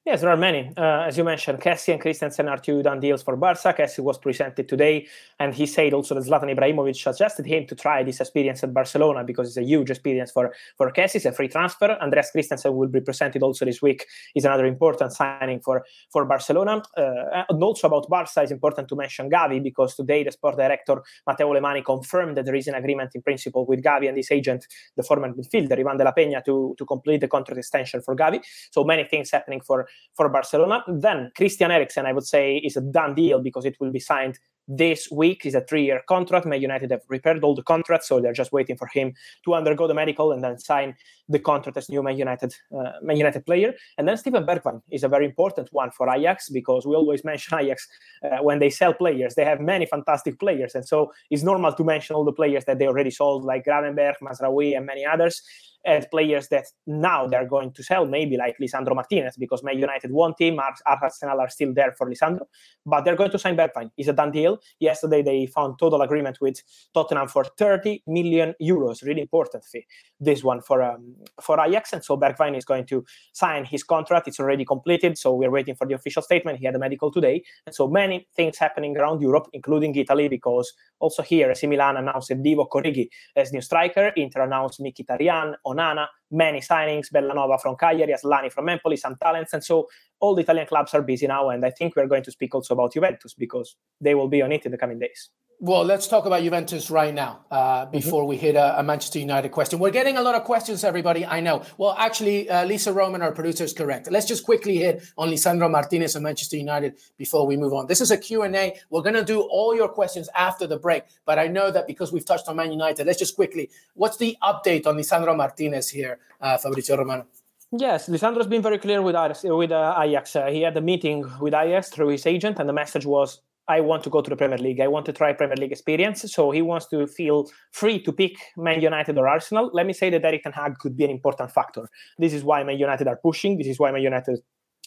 Yes, 0.04 0.22
there 0.22 0.32
are 0.32 0.38
many. 0.38 0.74
Uh, 0.76 1.06
as 1.06 1.16
you 1.16 1.24
mentioned, 1.24 1.62
Kessie 1.62 1.94
and 1.94 2.02
Christensen 2.02 2.48
are 2.48 2.58
two 2.58 2.82
done 2.82 3.00
deals 3.00 3.22
for 3.22 3.36
Barca. 3.36 3.72
Kessie 3.72 4.00
was 4.00 4.18
presented 4.18 4.68
today, 4.68 5.06
and 5.40 5.54
he 5.54 5.68
said 5.68 5.94
also 5.94 6.16
that 6.16 6.24
Zlatan 6.24 6.58
Ibrahimovic 6.58 6.96
suggested 6.96 7.46
him 7.46 7.68
to 7.68 7.76
try 7.76 8.02
this 8.02 8.20
experience 8.20 8.64
at 8.64 8.74
Barcelona 8.74 9.24
because 9.24 9.50
it's 9.50 9.58
a 9.58 9.64
huge 9.64 9.92
experience 9.92 10.32
for, 10.32 10.56
for 10.76 10.92
Kessie. 10.92 11.18
It's 11.18 11.26
a 11.26 11.32
free 11.32 11.50
transfer. 11.50 11.92
Andreas 12.02 12.32
Christensen 12.32 12.76
will 12.76 12.88
be 12.88 13.00
presented 13.00 13.44
also 13.44 13.64
this 13.64 13.80
week. 13.80 14.08
Is 14.34 14.44
another 14.44 14.66
important 14.66 15.14
signing 15.14 15.60
for, 15.60 15.86
for 16.12 16.26
Barcelona. 16.26 16.82
Uh, 16.98 17.44
and 17.48 17.64
also 17.64 17.86
about 17.86 18.10
Barca, 18.10 18.42
it's 18.42 18.52
important 18.52 18.88
to 18.88 18.96
mention 18.96 19.30
Gavi 19.30 19.62
because 19.62 19.96
today 19.96 20.24
the 20.24 20.32
sport 20.32 20.58
director 20.58 21.04
Mateu 21.30 21.46
Alemany 21.46 21.86
confirmed 21.86 22.38
that 22.38 22.46
there 22.46 22.56
is 22.56 22.68
an 22.68 22.74
agreement 22.74 23.12
in 23.14 23.22
principle 23.22 23.68
with 23.68 23.84
Gavi 23.84 24.08
and 24.08 24.18
his 24.18 24.32
agent, 24.32 24.66
the 24.98 25.04
former 25.04 25.32
midfielder 25.32 25.80
Ivan 25.80 25.98
de 25.98 26.04
la 26.06 26.12
Peña, 26.12 26.44
to, 26.44 26.74
to 26.76 26.86
complete 26.88 27.22
the 27.22 27.28
contract 27.28 27.60
extension 27.60 28.02
for 28.02 28.16
Gavi. 28.16 28.42
So 28.72 28.84
many 28.84 29.04
things 29.04 29.30
happening 29.30 29.62
for 29.62 29.88
for 30.16 30.30
Barcelona. 30.30 30.84
Then 30.88 31.32
Christian 31.36 31.72
Eriksen, 31.72 32.06
I 32.06 32.14
would 32.14 32.28
say, 32.28 32.58
is 32.58 32.78
a 32.78 32.82
done 32.82 33.16
deal 33.16 33.42
because 33.42 33.66
it 33.66 33.78
will 33.80 33.92
be 33.92 34.00
signed 34.00 34.40
this 34.68 35.10
week. 35.12 35.46
Is 35.46 35.56
a 35.56 35.62
three-year 35.62 36.02
contract. 36.08 36.46
Man 36.46 36.62
United 36.62 36.92
have 36.92 37.02
repaired 37.10 37.44
all 37.44 37.56
the 37.56 37.64
contracts, 37.64 38.08
so 38.08 38.20
they're 38.20 38.34
just 38.34 38.52
waiting 38.52 38.78
for 38.78 38.88
him 38.94 39.14
to 39.46 39.54
undergo 39.54 39.88
the 39.88 39.94
medical 39.94 40.32
and 40.32 40.44
then 40.44 40.58
sign 40.58 40.96
the 41.28 41.40
contract 41.40 41.78
as 41.78 41.90
new 41.90 42.04
Man 42.04 42.18
United 42.18 42.54
uh, 42.78 42.92
Man 43.02 43.18
United 43.18 43.46
player. 43.46 43.74
And 43.98 44.08
then 44.08 44.18
Steven 44.18 44.46
Bergwijn 44.46 44.82
is 44.92 45.04
a 45.04 45.08
very 45.08 45.26
important 45.26 45.70
one 45.72 45.92
for 45.92 46.10
Ajax 46.10 46.50
because 46.50 46.86
we 46.86 46.96
always 46.96 47.24
mention 47.32 47.58
Ajax 47.58 47.88
uh, 48.24 48.38
when 48.42 48.60
they 48.60 48.70
sell 48.70 48.94
players. 48.94 49.36
They 49.36 49.46
have 49.46 49.60
many 49.60 49.86
fantastic 49.86 50.40
players, 50.40 50.76
and 50.76 50.88
so 50.88 51.12
it's 51.30 51.44
normal 51.44 51.74
to 51.74 51.84
mention 51.84 52.16
all 52.16 52.26
the 52.26 52.34
players 52.34 52.66
that 52.66 52.80
they 52.80 52.88
already 52.88 53.12
sold, 53.12 53.44
like 53.44 53.66
Gravenberch, 53.66 54.20
Mazraoui, 54.22 54.78
and 54.78 54.86
many 54.86 55.06
others 55.06 55.42
as 55.86 56.06
players 56.06 56.48
that 56.50 56.66
now 56.86 57.28
they're 57.28 57.48
going 57.48 57.72
to 57.74 57.84
sell, 57.84 58.06
maybe 58.06 58.38
like 58.38 58.56
Lisandro 58.62 58.96
Martinez, 58.96 59.36
because 59.38 59.64
Man 59.64 59.80
United 59.80 60.12
want 60.12 60.40
him, 60.40 60.60
Arsenal 60.86 61.40
are 61.40 61.50
still 61.50 61.74
there 61.74 61.94
for 61.98 62.10
Lisandro, 62.10 62.46
but 62.86 63.04
they're 63.04 63.16
going 63.16 63.32
to 63.32 63.40
sign 63.40 63.58
Bergwijn. 63.58 63.92
It's 63.98 64.08
a 64.08 64.14
done 64.14 64.32
deal. 64.32 64.60
Yesterday 64.80 65.22
they 65.22 65.46
found 65.48 65.80
total 65.80 66.02
agreement 66.02 66.40
with 66.42 66.62
Tottenham 66.94 67.28
for 67.28 67.46
30 67.46 68.04
million 68.08 68.54
euros, 68.62 69.04
really 69.04 69.22
important 69.22 69.64
fee. 69.66 69.86
This 70.20 70.44
one 70.44 70.62
for 70.62 70.84
um, 70.84 71.16
for 71.42 71.60
Ajax, 71.60 71.94
and 71.94 72.04
so 72.04 72.18
Bergwijn 72.18 72.56
is 72.56 72.66
going 72.66 72.86
to 72.88 73.04
sign 73.34 73.66
his 73.66 73.84
contract. 73.84 74.28
It's 74.28 74.40
already 74.40 74.66
completed, 74.66 75.18
so 75.18 75.34
we're 75.34 75.52
waiting 75.52 75.76
for 75.76 75.88
the 75.88 75.96
official 75.96 76.22
statement. 76.22 76.60
He 76.60 76.66
had 76.66 76.76
a 76.76 76.80
medical 76.80 77.12
today, 77.12 77.44
and 77.66 77.74
so 77.74 77.88
many 77.88 78.28
things 78.36 78.58
happening 78.58 78.96
around 78.98 79.22
Europe, 79.22 79.48
including 79.54 79.96
Italy, 79.96 80.28
because 80.28 80.74
also 81.00 81.24
here, 81.24 81.50
AC 81.50 81.66
Milan 81.68 81.98
announced 81.98 82.30
Divock 82.30 82.70
Origi 82.72 83.10
as 83.36 83.52
new 83.52 83.62
striker. 83.62 84.12
Inter 84.16 84.44
announced 84.44 84.80
Mkhitaryan, 84.80 85.56
Onana, 85.74 86.08
many 86.32 86.60
signings, 86.60 87.12
Bellanova 87.12 87.60
from 87.60 87.76
Cagliari, 87.76 88.14
Asllani 88.14 88.52
from 88.52 88.70
Empoli, 88.70 88.98
some 88.98 89.16
talents. 89.16 89.54
And 89.54 89.64
so 89.64 89.88
all 90.22 90.36
the 90.36 90.44
Italian 90.44 90.68
clubs 90.68 90.94
are 90.94 91.02
busy 91.02 91.28
now. 91.28 91.50
And 91.50 91.66
I 91.66 91.72
think 91.72 91.96
we're 91.96 92.08
going 92.08 92.24
to 92.24 92.32
speak 92.32 92.56
also 92.56 92.74
about 92.74 92.94
Juventus 92.94 93.34
because 93.34 93.76
they 94.00 94.16
will 94.16 94.30
be 94.30 94.42
on 94.42 94.52
it 94.52 94.66
in 94.66 94.72
the 94.72 94.78
coming 94.78 95.00
days. 95.00 95.30
Well, 95.64 95.84
let's 95.84 96.08
talk 96.08 96.26
about 96.26 96.42
Juventus 96.42 96.90
right 96.90 97.14
now 97.14 97.46
uh, 97.52 97.84
mm-hmm. 97.84 97.92
before 97.92 98.24
mm-hmm. 98.24 98.30
we 98.30 98.38
hit 98.38 98.56
a, 98.56 98.80
a, 98.80 98.84
Manchester 98.84 99.20
United 99.20 99.50
question. 99.50 99.78
We're 99.78 99.92
getting 99.92 100.18
a 100.18 100.22
lot 100.24 100.34
of 100.34 100.44
questions, 100.44 100.84
everybody. 100.84 101.24
I 101.24 101.40
know. 101.40 101.62
Well, 101.78 101.94
actually, 102.00 102.50
uh, 102.50 102.66
Lisa 102.66 102.92
Roman, 102.92 103.22
our 103.22 103.32
producer, 103.32 103.64
is 103.64 103.72
correct. 103.72 104.10
Let's 104.10 104.26
just 104.26 104.44
quickly 104.44 104.78
hit 104.78 105.04
on 105.20 105.30
Lisandro 105.30 105.70
Martinez 105.70 106.16
and 106.16 106.24
Manchester 106.24 106.58
United 106.58 106.98
before 107.16 107.46
we 107.46 107.58
move 107.58 107.74
on. 107.74 107.86
This 107.86 108.02
is 108.02 108.10
a 108.10 108.18
Q&A. 108.18 108.76
We're 108.90 109.04
going 109.04 109.14
to 109.14 109.24
do 109.24 109.42
all 109.42 109.76
your 109.76 109.88
questions 109.88 110.30
after 110.36 110.66
the 110.66 110.78
break, 110.78 111.04
but 111.26 111.38
I 111.38 111.46
know 111.46 111.70
that 111.70 111.86
because 111.86 112.12
we've 112.12 112.26
touched 112.26 112.48
on 112.48 112.56
Man 112.56 112.72
United, 112.72 113.06
let's 113.06 113.20
just 113.20 113.36
quickly, 113.36 113.70
what's 113.94 114.18
the 114.18 114.36
update 114.42 114.88
on 114.88 114.98
Lisandro 114.98 115.38
Martinez 115.38 115.90
here, 115.90 116.18
uh, 116.42 116.58
Fabrizio 116.58 116.98
Romano? 116.98 117.28
Yes, 117.74 118.10
Lisandro's 118.10 118.48
been 118.48 118.62
very 118.62 118.78
clear 118.78 119.02
with, 119.02 119.16
Ajax. 119.16 119.44
With 119.44 119.72
uh, 119.72 119.96
Ajax. 119.98 120.36
Uh, 120.36 120.48
he 120.48 120.62
had 120.62 120.76
a 120.76 120.82
meeting 120.82 121.24
with 121.40 121.54
Ajax 121.54 121.90
through 121.90 122.10
his 122.10 122.26
agent, 122.26 122.60
and 122.60 122.68
the 122.68 122.74
message 122.74 123.06
was 123.06 123.42
I 123.70 123.80
want 123.80 124.04
to 124.04 124.10
go 124.10 124.22
to 124.22 124.30
the 124.30 124.36
Premier 124.36 124.58
League. 124.58 124.82
I 124.82 124.90
want 124.90 125.06
to 125.06 125.14
try 125.14 125.32
Premier 125.32 125.56
League 125.56 125.72
experience. 125.72 126.30
So 126.34 126.52
he 126.52 126.62
wants 126.62 126.88
to 126.88 127.08
feel 127.08 127.50
free 127.72 128.02
to 128.04 128.12
pick 128.12 128.34
Man 128.58 128.82
United 128.82 129.18
or 129.18 129.26
Arsenal. 129.26 129.70
Let 129.72 129.86
me 129.86 129.94
say 129.94 130.10
that 130.10 130.26
Erik 130.26 130.44
Ten 130.44 130.52
Hag 130.52 130.80
could 130.80 130.98
be 130.98 131.06
an 131.06 131.12
important 131.12 131.50
factor. 131.52 131.88
This 132.18 132.34
is 132.34 132.44
why 132.44 132.62
Man 132.64 132.78
United 132.78 133.08
are 133.08 133.20
pushing. 133.24 133.58
This 133.58 133.68
is 133.68 133.80
why 133.80 133.90
Man 133.92 134.02
United 134.02 134.40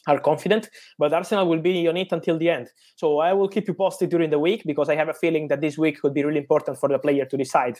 are 0.07 0.21
confident, 0.21 0.69
but 0.99 1.15
Arsenal 1.15 1.49
will 1.49 1.61
be 1.61 1.89
on 1.89 1.97
it 1.97 2.13
until 2.13 2.39
the 2.39 2.51
end. 2.51 2.69
So 2.97 3.21
I 3.21 3.33
will 3.33 3.49
keep 3.49 3.67
you 3.67 3.73
posted 3.73 4.11
during 4.11 4.29
the 4.29 4.39
week 4.39 4.63
because 4.67 4.91
I 4.91 4.97
have 4.97 5.09
a 5.09 5.15
feeling 5.15 5.49
that 5.49 5.63
this 5.63 5.79
week 5.79 6.03
could 6.03 6.13
be 6.13 6.23
really 6.23 6.41
important 6.41 6.79
for 6.79 6.91
the 6.91 6.99
player 6.99 7.25
to 7.25 7.37
decide 7.39 7.79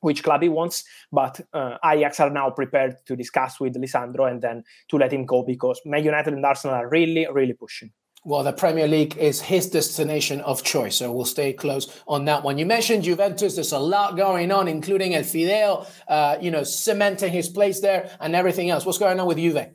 which 0.00 0.22
club 0.22 0.42
he 0.42 0.48
wants. 0.48 0.84
But 1.12 1.40
uh, 1.52 1.78
Ajax 1.84 2.20
are 2.20 2.30
now 2.30 2.50
prepared 2.50 2.96
to 3.06 3.16
discuss 3.16 3.60
with 3.60 3.74
Lisandro 3.74 4.30
and 4.30 4.42
then 4.42 4.64
to 4.88 4.96
let 4.96 5.12
him 5.12 5.26
go 5.26 5.42
because 5.42 5.80
Man 5.84 6.04
United 6.04 6.34
and 6.34 6.44
Arsenal 6.44 6.76
are 6.76 6.88
really, 6.88 7.26
really 7.32 7.54
pushing. 7.54 7.92
Well, 8.24 8.42
the 8.42 8.52
Premier 8.52 8.88
League 8.88 9.16
is 9.16 9.40
his 9.40 9.70
destination 9.70 10.40
of 10.40 10.64
choice, 10.64 10.96
so 10.96 11.12
we'll 11.12 11.24
stay 11.24 11.52
close 11.52 12.02
on 12.08 12.24
that 12.24 12.42
one. 12.42 12.58
You 12.58 12.66
mentioned 12.66 13.04
Juventus. 13.04 13.54
There's 13.54 13.72
a 13.72 13.78
lot 13.78 14.16
going 14.16 14.50
on, 14.50 14.66
including 14.66 15.14
El 15.14 15.22
Fideo, 15.22 15.86
uh, 16.08 16.36
you 16.40 16.50
know, 16.50 16.64
cementing 16.64 17.32
his 17.32 17.48
place 17.48 17.80
there 17.80 18.10
and 18.20 18.34
everything 18.34 18.70
else. 18.70 18.84
What's 18.84 18.98
going 18.98 19.20
on 19.20 19.26
with 19.28 19.38
Juve? 19.38 19.68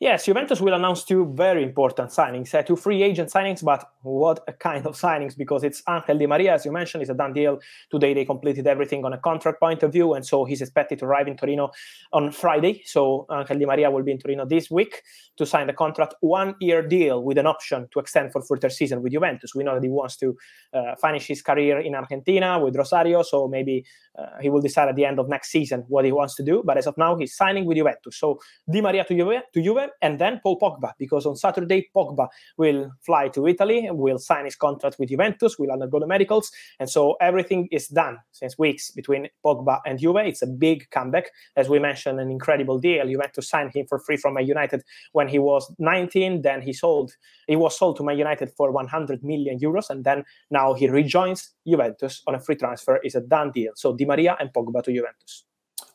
Yes, 0.00 0.24
Juventus 0.24 0.62
will 0.62 0.72
announce 0.72 1.04
two 1.04 1.30
very 1.34 1.62
important 1.62 2.08
signings, 2.08 2.54
uh, 2.54 2.62
two 2.62 2.74
free 2.74 3.02
agent 3.02 3.28
signings, 3.28 3.62
but 3.62 3.84
what 4.00 4.42
a 4.48 4.52
kind 4.54 4.86
of 4.86 4.94
signings 4.94 5.36
because 5.36 5.62
it's 5.62 5.82
Angel 5.86 6.16
Di 6.16 6.26
Maria, 6.26 6.54
as 6.54 6.64
you 6.64 6.72
mentioned, 6.72 7.02
is 7.02 7.10
a 7.10 7.14
done 7.14 7.34
deal. 7.34 7.58
Today 7.90 8.14
they 8.14 8.24
completed 8.24 8.66
everything 8.66 9.04
on 9.04 9.12
a 9.12 9.18
contract 9.18 9.60
point 9.60 9.82
of 9.82 9.92
view, 9.92 10.14
and 10.14 10.24
so 10.24 10.46
he's 10.46 10.62
expected 10.62 11.00
to 11.00 11.04
arrive 11.04 11.28
in 11.28 11.36
Torino 11.36 11.70
on 12.14 12.32
Friday. 12.32 12.80
So 12.86 13.26
Angel 13.30 13.58
Di 13.58 13.66
Maria 13.66 13.90
will 13.90 14.02
be 14.02 14.12
in 14.12 14.18
Torino 14.18 14.46
this 14.46 14.70
week 14.70 15.02
to 15.36 15.44
sign 15.44 15.66
the 15.66 15.74
contract, 15.74 16.14
one 16.20 16.54
year 16.60 16.80
deal 16.80 17.22
with 17.22 17.36
an 17.36 17.46
option 17.46 17.86
to 17.92 17.98
extend 17.98 18.32
for 18.32 18.40
further 18.40 18.70
season 18.70 19.02
with 19.02 19.12
Juventus. 19.12 19.54
We 19.54 19.64
know 19.64 19.74
that 19.74 19.82
he 19.82 19.90
wants 19.90 20.16
to 20.16 20.34
uh, 20.72 20.94
finish 20.98 21.26
his 21.26 21.42
career 21.42 21.78
in 21.78 21.94
Argentina 21.94 22.58
with 22.58 22.74
Rosario, 22.74 23.22
so 23.22 23.48
maybe 23.48 23.84
uh, 24.18 24.40
he 24.40 24.48
will 24.48 24.62
decide 24.62 24.88
at 24.88 24.96
the 24.96 25.04
end 25.04 25.18
of 25.18 25.28
next 25.28 25.50
season 25.50 25.84
what 25.88 26.06
he 26.06 26.12
wants 26.12 26.36
to 26.36 26.42
do. 26.42 26.62
But 26.64 26.78
as 26.78 26.86
of 26.86 26.96
now, 26.96 27.16
he's 27.16 27.36
signing 27.36 27.66
with 27.66 27.76
Juventus. 27.76 28.18
So 28.18 28.40
Di 28.72 28.80
Maria 28.80 29.04
to 29.04 29.14
Juve, 29.14 29.42
to 29.52 29.62
Juve 29.62 29.89
and 30.02 30.18
then 30.18 30.40
Paul 30.42 30.58
Pogba, 30.58 30.92
because 30.98 31.26
on 31.26 31.36
Saturday, 31.36 31.90
Pogba 31.94 32.28
will 32.56 32.90
fly 33.04 33.28
to 33.28 33.46
Italy, 33.46 33.88
will 33.90 34.18
sign 34.18 34.44
his 34.44 34.56
contract 34.56 34.98
with 34.98 35.08
Juventus, 35.08 35.58
will 35.58 35.70
undergo 35.70 36.00
the 36.00 36.06
medicals. 36.06 36.50
And 36.78 36.88
so 36.88 37.16
everything 37.20 37.68
is 37.70 37.88
done 37.88 38.18
since 38.32 38.58
weeks 38.58 38.90
between 38.90 39.28
Pogba 39.44 39.80
and 39.86 39.98
Juve. 39.98 40.16
It's 40.16 40.42
a 40.42 40.46
big 40.46 40.90
comeback. 40.90 41.30
As 41.56 41.68
we 41.68 41.78
mentioned, 41.78 42.20
an 42.20 42.30
incredible 42.30 42.78
deal. 42.78 43.06
Juventus 43.06 43.48
signed 43.48 43.72
him 43.74 43.86
for 43.86 43.98
free 43.98 44.16
from 44.16 44.34
Man 44.34 44.46
United 44.46 44.82
when 45.12 45.28
he 45.28 45.38
was 45.38 45.72
19. 45.78 46.42
Then 46.42 46.62
he 46.62 46.72
sold, 46.72 47.12
he 47.46 47.56
was 47.56 47.78
sold 47.78 47.96
to 47.96 48.04
Man 48.04 48.18
United 48.18 48.50
for 48.56 48.70
100 48.70 49.22
million 49.24 49.58
euros. 49.58 49.90
And 49.90 50.04
then 50.04 50.24
now 50.50 50.74
he 50.74 50.88
rejoins 50.88 51.50
Juventus 51.66 52.22
on 52.26 52.34
a 52.34 52.40
free 52.40 52.56
transfer. 52.56 52.98
Is 53.02 53.14
a 53.14 53.20
done 53.20 53.52
deal. 53.52 53.72
So 53.76 53.96
Di 53.96 54.04
Maria 54.04 54.36
and 54.38 54.52
Pogba 54.52 54.82
to 54.84 54.92
Juventus. 54.92 55.44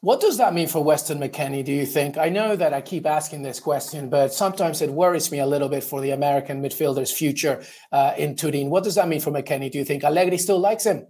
What 0.05 0.21
does 0.21 0.37
that 0.37 0.53
mean 0.53 0.67
for 0.67 0.83
Weston 0.83 1.17
McKennie, 1.17 1.65
do 1.65 1.71
you 1.71 1.83
think? 1.83 2.15
I 2.15 2.29
know 2.29 2.55
that 2.55 2.75
I 2.75 2.81
keep 2.81 3.07
asking 3.07 3.41
this 3.41 3.59
question, 3.59 4.07
but 4.07 4.31
sometimes 4.31 4.83
it 4.83 4.91
worries 4.91 5.31
me 5.31 5.39
a 5.39 5.47
little 5.47 5.67
bit 5.67 5.83
for 5.83 5.99
the 5.99 6.11
American 6.11 6.61
midfielder's 6.61 7.11
future 7.11 7.63
uh, 7.91 8.13
in 8.15 8.35
Turin. 8.35 8.69
What 8.69 8.83
does 8.83 8.93
that 8.93 9.07
mean 9.07 9.19
for 9.19 9.31
McKennie, 9.31 9.71
do 9.71 9.79
you 9.79 9.83
think? 9.83 10.03
Allegri 10.03 10.37
still 10.37 10.59
likes 10.59 10.83
him? 10.83 11.07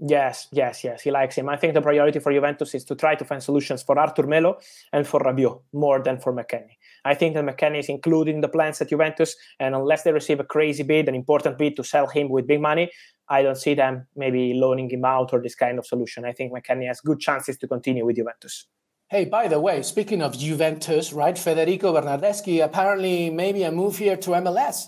Yes, 0.00 0.48
yes, 0.50 0.82
yes. 0.82 1.02
He 1.02 1.10
likes 1.10 1.34
him. 1.34 1.50
I 1.50 1.58
think 1.58 1.74
the 1.74 1.82
priority 1.82 2.20
for 2.20 2.32
Juventus 2.32 2.74
is 2.74 2.84
to 2.84 2.94
try 2.94 3.16
to 3.16 3.24
find 3.24 3.42
solutions 3.42 3.82
for 3.82 3.98
Arthur 3.98 4.26
Melo 4.26 4.58
and 4.94 5.06
for 5.06 5.20
Rabiot 5.20 5.60
more 5.74 6.02
than 6.02 6.18
for 6.18 6.32
McKennie. 6.32 6.78
I 7.04 7.14
think 7.14 7.34
that 7.34 7.44
McKennie 7.44 7.80
is 7.80 7.90
including 7.90 8.40
the 8.40 8.48
plans 8.48 8.80
at 8.80 8.88
Juventus, 8.88 9.36
and 9.60 9.74
unless 9.74 10.04
they 10.04 10.12
receive 10.12 10.40
a 10.40 10.44
crazy 10.44 10.84
bid, 10.84 11.06
an 11.06 11.14
important 11.14 11.58
bid 11.58 11.76
to 11.76 11.84
sell 11.84 12.06
him 12.06 12.30
with 12.30 12.46
big 12.46 12.62
money, 12.62 12.90
I 13.30 13.42
don't 13.42 13.56
see 13.56 13.74
them 13.74 14.06
maybe 14.16 14.54
loaning 14.54 14.88
him 14.90 15.04
out 15.04 15.32
or 15.32 15.40
this 15.40 15.54
kind 15.54 15.78
of 15.78 15.86
solution. 15.86 16.24
I 16.24 16.32
think 16.32 16.52
McKennie 16.52 16.86
has 16.86 17.00
good 17.00 17.20
chances 17.20 17.58
to 17.58 17.68
continue 17.68 18.04
with 18.04 18.16
Juventus. 18.16 18.66
Hey, 19.10 19.24
by 19.24 19.48
the 19.48 19.58
way, 19.58 19.82
speaking 19.82 20.20
of 20.20 20.38
Juventus, 20.38 21.12
right? 21.12 21.38
Federico 21.38 21.94
Bernardeschi 21.94 22.62
apparently 22.62 23.30
maybe 23.30 23.62
a 23.62 23.72
move 23.72 23.96
here 23.98 24.16
to 24.18 24.30
MLS. 24.30 24.86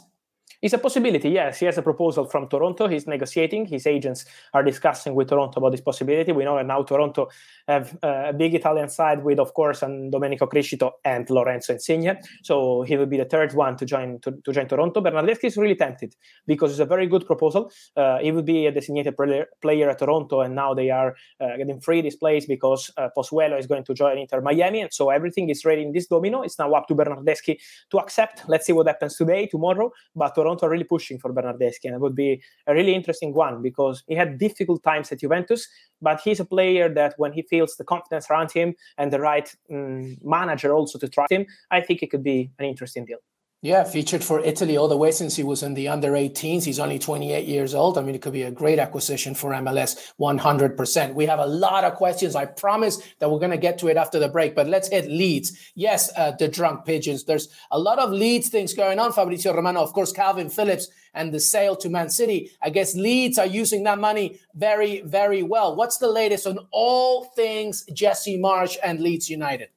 It's 0.62 0.74
a 0.74 0.78
possibility, 0.78 1.30
yes. 1.30 1.58
He 1.58 1.64
has 1.66 1.78
a 1.78 1.82
proposal 1.82 2.26
from 2.26 2.46
Toronto. 2.46 2.86
He's 2.86 3.06
negotiating. 3.06 3.64
His 3.64 3.86
agents 3.86 4.26
are 4.52 4.62
discussing 4.62 5.14
with 5.14 5.28
Toronto 5.30 5.58
about 5.58 5.70
this 5.70 5.80
possibility. 5.80 6.32
We 6.32 6.44
know 6.44 6.56
that 6.56 6.66
now 6.66 6.82
Toronto 6.82 7.30
have 7.66 7.96
uh, 8.02 8.24
a 8.26 8.32
big 8.34 8.54
Italian 8.54 8.90
side 8.90 9.24
with, 9.24 9.38
of 9.38 9.54
course, 9.54 9.80
and 9.82 10.12
Domenico 10.12 10.46
Criscito 10.46 10.92
and 11.02 11.28
Lorenzo 11.30 11.72
Insigne. 11.72 12.18
So 12.42 12.82
he 12.82 12.98
will 12.98 13.06
be 13.06 13.16
the 13.16 13.24
third 13.24 13.54
one 13.54 13.78
to 13.78 13.86
join 13.86 14.20
to, 14.20 14.32
to 14.32 14.52
join 14.52 14.68
Toronto. 14.68 15.00
Bernardeschi 15.00 15.44
is 15.44 15.56
really 15.56 15.76
tempted 15.76 16.14
because 16.46 16.72
it's 16.72 16.80
a 16.80 16.84
very 16.84 17.06
good 17.06 17.24
proposal. 17.24 17.72
Uh, 17.96 18.18
he 18.18 18.30
will 18.30 18.42
be 18.42 18.66
a 18.66 18.72
designated 18.72 19.16
player, 19.16 19.46
player 19.62 19.88
at 19.88 19.98
Toronto, 19.98 20.42
and 20.42 20.54
now 20.54 20.74
they 20.74 20.90
are 20.90 21.16
uh, 21.40 21.56
getting 21.56 21.80
free 21.80 22.02
this 22.02 22.16
place 22.16 22.44
because 22.44 22.90
uh, 22.98 23.08
Pozuelo 23.16 23.58
is 23.58 23.66
going 23.66 23.84
to 23.84 23.94
join 23.94 24.18
Inter 24.18 24.42
Miami, 24.42 24.82
and 24.82 24.92
so 24.92 25.08
everything 25.08 25.48
is 25.48 25.64
ready 25.64 25.82
in 25.82 25.92
this 25.92 26.06
domino. 26.06 26.42
It's 26.42 26.58
now 26.58 26.70
up 26.74 26.86
to 26.88 26.94
Bernardeschi 26.94 27.58
to 27.92 27.98
accept. 27.98 28.42
Let's 28.46 28.66
see 28.66 28.74
what 28.74 28.88
happens 28.88 29.16
today, 29.16 29.46
tomorrow. 29.46 29.90
But 30.14 30.34
Toronto 30.34 30.49
Toronto 30.50 30.66
are 30.66 30.70
really 30.70 30.84
pushing 30.84 31.18
for 31.18 31.32
Bernardeschi, 31.32 31.84
and 31.84 31.94
it 31.94 32.00
would 32.00 32.14
be 32.14 32.42
a 32.66 32.74
really 32.74 32.94
interesting 32.94 33.32
one 33.34 33.62
because 33.62 34.02
he 34.08 34.14
had 34.14 34.38
difficult 34.38 34.82
times 34.82 35.12
at 35.12 35.20
Juventus, 35.20 35.68
but 36.02 36.20
he's 36.20 36.40
a 36.40 36.44
player 36.44 36.88
that 36.88 37.14
when 37.18 37.32
he 37.32 37.42
feels 37.42 37.76
the 37.76 37.84
confidence 37.84 38.30
around 38.30 38.50
him 38.50 38.74
and 38.98 39.12
the 39.12 39.20
right 39.20 39.54
um, 39.70 40.16
manager 40.22 40.74
also 40.74 40.98
to 40.98 41.08
trust 41.08 41.32
him, 41.32 41.46
I 41.70 41.80
think 41.80 42.02
it 42.02 42.10
could 42.10 42.24
be 42.24 42.50
an 42.58 42.64
interesting 42.66 43.04
deal. 43.04 43.18
Yeah, 43.62 43.84
featured 43.84 44.24
for 44.24 44.40
Italy 44.40 44.78
all 44.78 44.88
the 44.88 44.96
way 44.96 45.10
since 45.10 45.36
he 45.36 45.42
was 45.42 45.62
in 45.62 45.74
the 45.74 45.86
under 45.86 46.12
18s. 46.12 46.64
He's 46.64 46.78
only 46.78 46.98
28 46.98 47.46
years 47.46 47.74
old. 47.74 47.98
I 47.98 48.00
mean, 48.00 48.14
it 48.14 48.22
could 48.22 48.32
be 48.32 48.44
a 48.44 48.50
great 48.50 48.78
acquisition 48.78 49.34
for 49.34 49.50
MLS 49.50 50.12
100%. 50.18 51.12
We 51.14 51.26
have 51.26 51.40
a 51.40 51.46
lot 51.46 51.84
of 51.84 51.94
questions. 51.96 52.34
I 52.34 52.46
promise 52.46 53.02
that 53.18 53.30
we're 53.30 53.38
going 53.38 53.50
to 53.50 53.58
get 53.58 53.76
to 53.80 53.88
it 53.88 53.98
after 53.98 54.18
the 54.18 54.30
break, 54.30 54.54
but 54.54 54.66
let's 54.66 54.88
hit 54.88 55.10
Leeds. 55.10 55.72
Yes, 55.74 56.10
uh, 56.16 56.30
the 56.30 56.48
drunk 56.48 56.86
pigeons. 56.86 57.24
There's 57.24 57.50
a 57.70 57.78
lot 57.78 57.98
of 57.98 58.12
Leeds 58.12 58.48
things 58.48 58.72
going 58.72 58.98
on, 58.98 59.12
Fabrizio 59.12 59.54
Romano. 59.54 59.82
Of 59.82 59.92
course, 59.92 60.10
Kalvin 60.10 60.50
Phillips 60.50 60.88
and 61.12 61.30
the 61.30 61.40
sale 61.40 61.76
to 61.76 61.90
Man 61.90 62.08
City. 62.08 62.52
I 62.62 62.70
guess 62.70 62.94
Leeds 62.94 63.36
are 63.36 63.44
using 63.44 63.84
that 63.84 63.98
money 63.98 64.40
very, 64.54 65.02
very 65.02 65.42
well. 65.42 65.76
What's 65.76 65.98
the 65.98 66.08
latest 66.08 66.46
on 66.46 66.60
all 66.70 67.24
things 67.24 67.84
Jesse 67.92 68.38
Marsch 68.38 68.78
and 68.82 69.00
Leeds 69.00 69.28
United? 69.28 69.68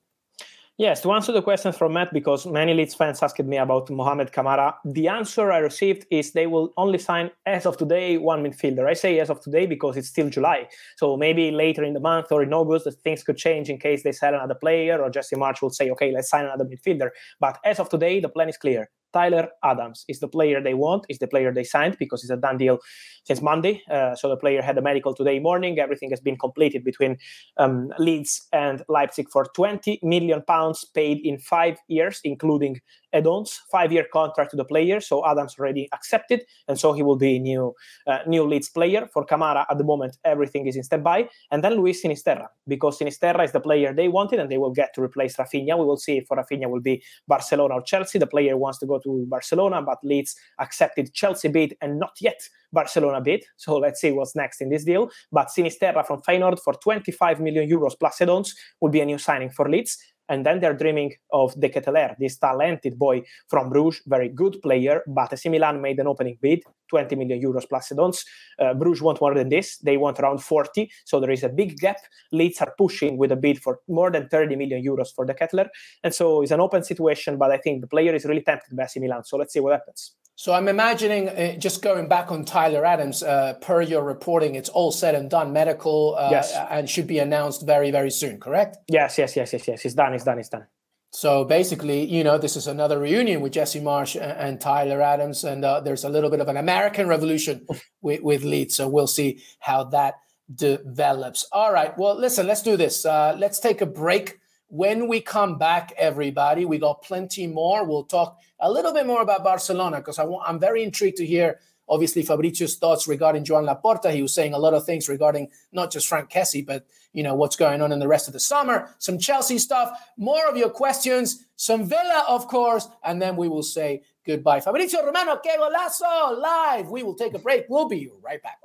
Yes, 0.79 1.01
to 1.01 1.11
answer 1.11 1.31
the 1.31 1.43
question 1.43 1.71
from 1.71 1.93
Matt, 1.93 2.11
because 2.11 2.47
many 2.47 2.73
Leeds 2.73 2.95
fans 2.95 3.21
asked 3.21 3.37
me 3.37 3.57
about 3.57 3.91
Mohamed 3.91 4.31
Camara, 4.31 4.75
the 4.83 5.07
answer 5.07 5.51
I 5.51 5.59
received 5.59 6.07
is 6.09 6.31
they 6.31 6.47
will 6.47 6.73
only 6.77 6.97
sign, 6.97 7.29
as 7.45 7.67
of 7.67 7.77
today, 7.77 8.17
one 8.17 8.43
midfielder. 8.43 8.87
I 8.87 8.93
say 8.93 9.19
as 9.19 9.29
of 9.29 9.39
today 9.39 9.67
because 9.67 9.97
it's 9.97 10.07
still 10.07 10.31
July. 10.31 10.67
So 10.97 11.15
maybe 11.15 11.51
later 11.51 11.83
in 11.83 11.93
the 11.93 11.99
month 11.99 12.31
or 12.31 12.41
in 12.41 12.53
August, 12.53 12.87
things 13.03 13.21
could 13.21 13.37
change 13.37 13.69
in 13.69 13.77
case 13.77 14.01
they 14.01 14.13
sell 14.13 14.33
another 14.33 14.55
player 14.55 14.99
or 14.99 15.11
Jesse 15.11 15.35
Marsch 15.35 15.61
will 15.61 15.69
say, 15.69 15.91
okay, 15.91 16.11
let's 16.11 16.31
sign 16.31 16.45
another 16.45 16.65
midfielder. 16.65 17.09
But 17.39 17.59
as 17.63 17.79
of 17.79 17.89
today, 17.89 18.19
the 18.19 18.29
plan 18.29 18.49
is 18.49 18.57
clear. 18.57 18.89
Tyler 19.13 19.49
Adams 19.63 20.05
is 20.07 20.19
the 20.19 20.27
player 20.27 20.61
they 20.61 20.73
want, 20.73 21.05
is 21.09 21.19
the 21.19 21.27
player 21.27 21.53
they 21.53 21.63
signed 21.63 21.97
because 21.99 22.23
it's 22.23 22.31
a 22.31 22.37
done 22.37 22.57
deal 22.57 22.79
since 23.25 23.41
Monday. 23.41 23.81
Uh, 23.89 24.15
so 24.15 24.29
the 24.29 24.37
player 24.37 24.61
had 24.61 24.77
a 24.77 24.81
medical 24.81 25.13
today 25.13 25.39
morning. 25.39 25.79
Everything 25.79 26.09
has 26.09 26.19
been 26.19 26.37
completed 26.37 26.83
between 26.83 27.17
um, 27.57 27.89
Leeds 27.99 28.47
and 28.51 28.83
Leipzig 28.89 29.27
for 29.31 29.45
20 29.55 29.99
million 30.03 30.41
pounds 30.47 30.85
paid 30.93 31.19
in 31.23 31.37
five 31.37 31.77
years, 31.87 32.19
including 32.23 32.81
add-ons, 33.13 33.61
five-year 33.71 34.07
contract 34.11 34.51
to 34.51 34.57
the 34.57 34.65
player. 34.65 34.99
So 34.99 35.25
Adams 35.25 35.55
already 35.59 35.87
accepted, 35.93 36.43
and 36.67 36.79
so 36.79 36.93
he 36.93 37.03
will 37.03 37.15
be 37.15 37.39
new 37.39 37.73
uh, 38.07 38.19
new 38.27 38.47
Leeds 38.47 38.69
player. 38.69 39.07
For 39.13 39.25
Kamara, 39.25 39.65
at 39.69 39.77
the 39.77 39.83
moment, 39.83 40.17
everything 40.25 40.67
is 40.67 40.75
in 40.75 40.83
standby. 40.83 41.29
And 41.51 41.63
then 41.63 41.75
Luis 41.75 42.03
Sinisterra, 42.03 42.47
because 42.67 42.99
Sinisterra 42.99 43.43
is 43.43 43.51
the 43.51 43.59
player 43.59 43.93
they 43.93 44.07
wanted, 44.07 44.39
and 44.39 44.49
they 44.49 44.57
will 44.57 44.73
get 44.73 44.93
to 44.95 45.01
replace 45.01 45.37
Raphinha. 45.37 45.77
We 45.77 45.85
will 45.85 45.97
see 45.97 46.17
if 46.17 46.27
for 46.27 46.37
Raphinha 46.37 46.69
will 46.69 46.81
be 46.81 47.03
Barcelona 47.27 47.75
or 47.75 47.81
Chelsea. 47.81 48.19
The 48.19 48.27
player 48.27 48.57
wants 48.57 48.79
to 48.79 48.85
go 48.85 48.99
to 48.99 49.25
Barcelona, 49.27 49.81
but 49.81 49.99
Leeds 50.03 50.35
accepted 50.59 51.13
Chelsea 51.13 51.47
bid 51.47 51.75
and 51.81 51.99
not 51.99 52.15
yet 52.19 52.49
Barcelona 52.73 53.21
bid. 53.21 53.45
So 53.55 53.77
let's 53.77 54.01
see 54.01 54.11
what's 54.11 54.35
next 54.35 54.59
in 54.59 54.69
this 54.69 54.83
deal. 54.83 55.09
But 55.31 55.47
Sinisterra 55.47 56.05
from 56.05 56.21
Feyenoord 56.21 56.59
for 56.59 56.73
25 56.73 57.39
million 57.39 57.69
euros 57.69 57.97
plus 57.97 58.19
add-ons 58.19 58.55
will 58.81 58.89
be 58.89 58.99
a 58.99 59.05
new 59.05 59.17
signing 59.17 59.51
for 59.51 59.69
Leeds. 59.69 59.97
And 60.29 60.45
then 60.45 60.59
they're 60.59 60.73
dreaming 60.73 61.13
of 61.31 61.53
De 61.59 61.69
Ketelaere, 61.69 62.15
this 62.17 62.37
talented 62.37 62.97
boy 62.97 63.23
from 63.49 63.69
Bruges, 63.69 64.01
very 64.07 64.29
good 64.29 64.61
player. 64.61 65.01
But 65.07 65.33
AC 65.33 65.49
Milan 65.49 65.81
made 65.81 65.99
an 65.99 66.07
opening 66.07 66.37
bid, 66.41 66.63
20 66.89 67.15
million 67.15 67.41
euros 67.41 67.67
plus 67.67 67.91
add-ons. 67.91 68.25
Uh, 68.59 68.73
Bruges 68.73 69.01
want 69.01 69.19
more 69.21 69.33
than 69.33 69.49
this; 69.49 69.77
they 69.79 69.97
want 69.97 70.19
around 70.19 70.39
40. 70.39 70.89
So 71.05 71.19
there 71.19 71.31
is 71.31 71.43
a 71.43 71.49
big 71.49 71.77
gap. 71.77 71.97
Leeds 72.31 72.61
are 72.61 72.73
pushing 72.77 73.17
with 73.17 73.31
a 73.31 73.35
bid 73.35 73.61
for 73.61 73.79
more 73.87 74.11
than 74.11 74.29
30 74.29 74.55
million 74.55 74.83
euros 74.83 75.13
for 75.13 75.25
De 75.25 75.33
Ketelaere, 75.33 75.69
and 76.03 76.13
so 76.13 76.41
it's 76.41 76.51
an 76.51 76.61
open 76.61 76.83
situation. 76.83 77.37
But 77.37 77.51
I 77.51 77.57
think 77.57 77.81
the 77.81 77.87
player 77.87 78.15
is 78.15 78.25
really 78.25 78.43
tempted 78.43 78.75
by 78.75 78.83
AC 78.83 78.99
Milan. 78.99 79.23
So 79.23 79.37
let's 79.37 79.53
see 79.53 79.59
what 79.59 79.73
happens. 79.73 80.15
So 80.35 80.53
I'm 80.53 80.67
imagining 80.67 81.29
uh, 81.29 81.57
just 81.57 81.81
going 81.81 82.07
back 82.07 82.31
on 82.31 82.43
Tyler 82.43 82.85
Adams, 82.85 83.21
uh, 83.21 83.53
per 83.61 83.81
your 83.81 84.03
reporting, 84.03 84.55
it's 84.55 84.69
all 84.69 84.91
said 84.91 85.13
and 85.13 85.29
done, 85.29 85.53
medical, 85.53 86.15
uh, 86.17 86.29
yes. 86.31 86.53
and 86.71 86.89
should 86.89 87.07
be 87.07 87.19
announced 87.19 87.65
very, 87.65 87.91
very 87.91 88.09
soon. 88.09 88.39
Correct? 88.39 88.77
Yes, 88.87 89.17
yes, 89.17 89.35
yes, 89.35 89.53
yes, 89.53 89.67
yes. 89.67 89.85
It's 89.85 89.93
done. 89.93 90.13
It's 90.13 90.23
done. 90.23 90.39
It's 90.39 90.49
done. 90.49 90.65
So 91.11 91.45
basically, 91.45 92.05
you 92.05 92.23
know, 92.23 92.39
this 92.39 92.55
is 92.55 92.65
another 92.65 92.97
reunion 92.99 93.41
with 93.41 93.53
Jesse 93.53 93.79
Marsch 93.79 94.19
and, 94.19 94.31
and 94.31 94.59
Tyler 94.59 94.99
Adams, 94.99 95.43
and 95.43 95.63
uh, 95.63 95.79
there's 95.79 96.03
a 96.03 96.09
little 96.09 96.31
bit 96.31 96.39
of 96.39 96.47
an 96.47 96.57
American 96.57 97.07
revolution 97.07 97.67
with, 98.01 98.23
with 98.23 98.43
Leeds. 98.43 98.75
So 98.75 98.87
we'll 98.87 99.05
see 99.05 99.43
how 99.59 99.83
that 99.85 100.15
develops. 100.53 101.47
All 101.51 101.71
right. 101.71 101.95
Well, 101.97 102.19
listen, 102.19 102.47
let's 102.47 102.63
do 102.63 102.75
this. 102.77 103.05
Uh, 103.05 103.35
let's 103.37 103.59
take 103.59 103.81
a 103.81 103.85
break. 103.85 104.39
When 104.73 105.07
we 105.07 105.21
come 105.21 105.59
back, 105.59 105.93
everybody, 105.97 106.65
we 106.65 106.79
got 106.79 107.03
plenty 107.03 107.45
more. 107.45 107.85
We'll 107.85 108.05
talk 108.05 108.39
a 108.59 108.71
little 108.71 108.91
bit 108.91 109.05
more 109.05 109.21
about 109.21 109.43
Barcelona 109.43 109.97
because 109.97 110.17
I'm 110.17 110.59
very 110.59 110.81
intrigued 110.81 111.17
to 111.17 111.27
hear, 111.27 111.59
obviously, 111.87 112.23
Fabrizio's 112.23 112.77
thoughts 112.77 113.07
regarding 113.07 113.43
Joan 113.43 113.67
Laporta. 113.67 114.11
He 114.11 114.23
was 114.23 114.33
saying 114.33 114.55
a 114.55 114.57
lot 114.57 114.73
of 114.73 114.83
things 114.83 115.07
regarding 115.07 115.49
not 115.73 115.91
just 115.91 116.07
Frank 116.07 116.31
Kessie, 116.31 116.65
but 116.65 116.87
you 117.11 117.21
know 117.21 117.35
what's 117.35 117.55
going 117.55 117.83
on 117.83 117.91
in 117.91 117.99
the 117.99 118.07
rest 118.07 118.25
of 118.25 118.33
the 118.33 118.39
summer. 118.39 118.89
Some 118.97 119.19
Chelsea 119.19 119.59
stuff, 119.59 119.91
more 120.17 120.49
of 120.49 120.57
your 120.57 120.71
questions, 120.71 121.45
some 121.55 121.87
Villa, 121.87 122.25
of 122.27 122.47
course, 122.47 122.87
and 123.03 123.21
then 123.21 123.35
we 123.35 123.47
will 123.47 123.61
say 123.61 124.01
goodbye. 124.25 124.59
Fabrizio 124.59 125.05
Romano, 125.05 125.35
que 125.35 125.55
golazo, 125.55 126.41
live. 126.41 126.89
We 126.89 127.03
will 127.03 127.13
take 127.13 127.35
a 127.35 127.39
break. 127.39 127.67
We'll 127.69 127.87
be 127.87 128.09
right 128.23 128.41
back. 128.41 128.57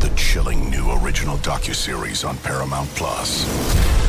The 0.00 0.12
chilling 0.16 0.70
new 0.70 0.90
original 1.04 1.36
docu 1.36 1.72
series 1.72 2.24
on 2.24 2.36
Paramount 2.38 2.88
Plus. 2.96 3.46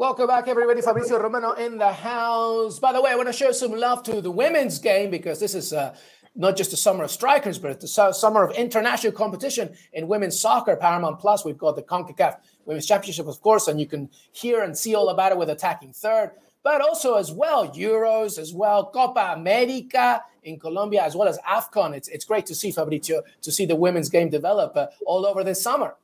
Welcome 0.00 0.28
back, 0.28 0.48
everybody. 0.48 0.80
Fabrizio 0.80 1.18
Romano 1.18 1.52
in 1.52 1.76
the 1.76 1.92
house. 1.92 2.78
By 2.78 2.94
the 2.94 3.02
way, 3.02 3.10
I 3.10 3.16
want 3.16 3.28
to 3.28 3.34
show 3.34 3.52
some 3.52 3.72
love 3.72 4.02
to 4.04 4.22
the 4.22 4.30
women's 4.30 4.78
game 4.78 5.10
because 5.10 5.38
this 5.38 5.54
is 5.54 5.74
uh, 5.74 5.94
not 6.34 6.56
just 6.56 6.70
the 6.70 6.78
summer 6.78 7.04
of 7.04 7.10
strikers, 7.10 7.58
but 7.58 7.72
it's 7.72 7.94
the 7.94 8.10
summer 8.14 8.42
of 8.42 8.56
international 8.56 9.12
competition 9.12 9.76
in 9.92 10.08
women's 10.08 10.40
soccer. 10.40 10.74
Paramount 10.74 11.18
Plus, 11.20 11.44
we've 11.44 11.58
got 11.58 11.76
the 11.76 11.82
CONCACAF 11.82 12.38
Women's 12.64 12.86
Championship, 12.86 13.26
of 13.26 13.42
course, 13.42 13.68
and 13.68 13.78
you 13.78 13.86
can 13.86 14.08
hear 14.32 14.62
and 14.62 14.76
see 14.76 14.94
all 14.94 15.10
about 15.10 15.32
it 15.32 15.38
with 15.38 15.50
Attacking 15.50 15.92
Third, 15.92 16.30
but 16.62 16.80
also 16.80 17.16
as 17.16 17.30
well 17.30 17.68
Euros, 17.68 18.38
as 18.38 18.54
well 18.54 18.86
Copa 18.86 19.34
America 19.36 20.24
in 20.44 20.58
Colombia, 20.58 21.02
as 21.02 21.14
well 21.14 21.28
as 21.28 21.38
AFCON. 21.40 21.94
It's, 21.94 22.08
it's 22.08 22.24
great 22.24 22.46
to 22.46 22.54
see, 22.54 22.72
Fabrizio, 22.72 23.20
to 23.42 23.52
see 23.52 23.66
the 23.66 23.76
women's 23.76 24.08
game 24.08 24.30
develop 24.30 24.74
uh, 24.78 24.86
all 25.04 25.26
over 25.26 25.44
this 25.44 25.62
summer. 25.62 25.94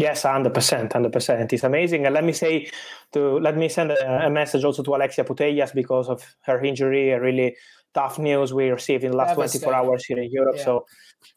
Yes, 0.00 0.22
hundred 0.22 0.54
percent, 0.54 0.94
hundred 0.94 1.12
percent. 1.12 1.52
It's 1.52 1.62
amazing. 1.62 2.06
And 2.06 2.14
let 2.14 2.24
me 2.24 2.32
say, 2.32 2.70
to 3.12 3.38
let 3.38 3.54
me 3.54 3.68
send 3.68 3.90
a, 3.90 4.26
a, 4.26 4.30
message 4.30 4.64
also 4.64 4.82
to 4.82 4.94
Alexia 4.94 5.24
Putellas 5.24 5.74
because 5.74 6.08
of 6.08 6.24
her 6.46 6.58
injury. 6.64 7.10
A 7.10 7.20
really 7.20 7.54
tough 7.92 8.18
news 8.18 8.54
we 8.54 8.70
received 8.70 9.04
in 9.04 9.10
the 9.10 9.18
last 9.18 9.34
twenty 9.34 9.58
four 9.58 9.74
hours 9.74 10.06
here 10.06 10.16
in 10.16 10.30
Europe. 10.30 10.56
Yeah. 10.56 10.64
So, 10.64 10.86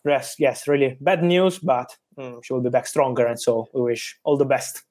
yes, 0.06 0.36
yes, 0.40 0.66
really 0.66 0.98
bad 1.02 1.24
news, 1.24 1.60
but 1.60 1.90
mm, 2.18 2.42
she 2.42 2.54
will 2.54 2.62
be 2.62 2.70
back 2.70 2.88
stronger, 2.88 3.26
and 3.26 3.38
so 3.38 3.68
we 3.74 3.82
wish 3.82 4.18
all 4.24 4.38
the 4.38 4.46
best. 4.46 4.82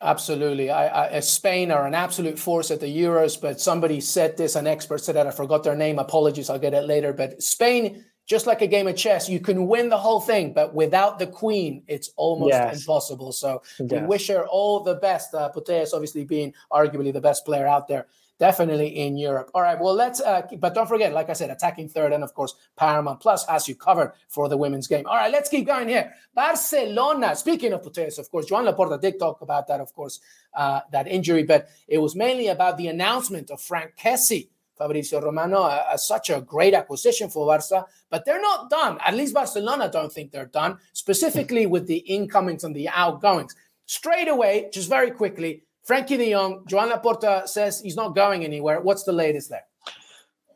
Absolutely. 0.00 0.70
I, 0.70 1.16
I, 1.16 1.20
Spain 1.20 1.70
are 1.70 1.86
an 1.86 1.94
absolute 1.94 2.38
force 2.38 2.70
at 2.70 2.80
the 2.80 2.86
Euros, 2.86 3.38
but 3.38 3.60
somebody 3.60 4.00
said 4.00 4.38
this, 4.38 4.56
an 4.56 4.66
expert 4.66 5.04
said 5.04 5.16
that 5.16 5.26
I 5.26 5.30
forgot 5.30 5.62
their 5.62 5.76
name. 5.76 5.98
Apologies, 5.98 6.48
I'll 6.48 6.58
get 6.58 6.72
it 6.72 6.84
later. 6.84 7.12
But 7.12 7.42
Spain 7.42 8.02
just 8.30 8.46
like 8.46 8.62
a 8.62 8.66
game 8.68 8.86
of 8.86 8.94
chess, 8.94 9.28
you 9.28 9.40
can 9.40 9.66
win 9.66 9.88
the 9.88 9.98
whole 9.98 10.20
thing, 10.20 10.52
but 10.52 10.72
without 10.72 11.18
the 11.18 11.26
queen, 11.26 11.82
it's 11.88 12.10
almost 12.14 12.52
yes. 12.52 12.78
impossible. 12.78 13.32
So 13.32 13.60
yes. 13.80 13.90
we 13.90 14.06
wish 14.06 14.28
her 14.28 14.46
all 14.46 14.84
the 14.84 14.94
best. 14.94 15.34
Uh, 15.34 15.50
Putellas 15.52 15.92
obviously 15.92 16.24
being 16.24 16.54
arguably 16.70 17.12
the 17.12 17.20
best 17.20 17.44
player 17.44 17.66
out 17.66 17.88
there, 17.88 18.06
definitely 18.38 18.86
in 18.86 19.16
Europe. 19.16 19.50
All 19.52 19.62
right, 19.62 19.80
well, 19.80 19.94
let's, 19.94 20.20
uh, 20.20 20.42
but 20.60 20.74
don't 20.74 20.86
forget, 20.86 21.12
like 21.12 21.28
I 21.28 21.32
said, 21.32 21.50
attacking 21.50 21.88
third, 21.88 22.12
and 22.12 22.22
of 22.22 22.32
course, 22.32 22.54
Paramount 22.76 23.18
Plus 23.18 23.44
has 23.48 23.66
you 23.66 23.74
covered 23.74 24.12
for 24.28 24.48
the 24.48 24.56
women's 24.56 24.86
game. 24.86 25.06
All 25.08 25.16
right, 25.16 25.32
let's 25.32 25.48
keep 25.48 25.66
going 25.66 25.88
here. 25.88 26.12
Barcelona, 26.32 27.34
speaking 27.34 27.72
of 27.72 27.82
Putellas, 27.82 28.20
of 28.20 28.30
course, 28.30 28.46
Joan 28.46 28.64
Laporta 28.64 29.00
did 29.00 29.18
talk 29.18 29.40
about 29.40 29.66
that, 29.66 29.80
of 29.80 29.92
course, 29.92 30.20
uh, 30.54 30.82
that 30.92 31.08
injury, 31.08 31.42
but 31.42 31.68
it 31.88 31.98
was 31.98 32.14
mainly 32.14 32.46
about 32.46 32.78
the 32.78 32.86
announcement 32.86 33.50
of 33.50 33.60
Frank 33.60 33.96
Kessie 33.96 34.50
Fabrizio 34.80 35.20
Romano 35.20 35.68
as 35.92 36.06
such 36.06 36.30
a 36.30 36.40
great 36.40 36.72
acquisition 36.72 37.28
for 37.28 37.46
Barca, 37.46 37.84
but 38.08 38.24
they're 38.24 38.40
not 38.40 38.70
done. 38.70 38.98
At 39.04 39.14
least 39.14 39.34
Barcelona 39.34 39.90
don't 39.92 40.12
think 40.12 40.32
they're 40.32 40.46
done, 40.46 40.78
specifically 40.94 41.66
with 41.66 41.86
the 41.86 41.98
incomings 41.98 42.64
and 42.64 42.74
the 42.74 42.88
outgoings. 42.88 43.54
Straight 43.84 44.28
away, 44.28 44.70
just 44.72 44.88
very 44.88 45.10
quickly, 45.10 45.62
Frankie 45.84 46.16
de 46.16 46.32
Jong, 46.32 46.64
Joan 46.66 46.90
Laporta 46.90 47.46
says 47.46 47.80
he's 47.80 47.96
not 47.96 48.14
going 48.14 48.44
anywhere. 48.44 48.80
What's 48.80 49.04
the 49.04 49.12
latest 49.12 49.50
there? 49.50 49.66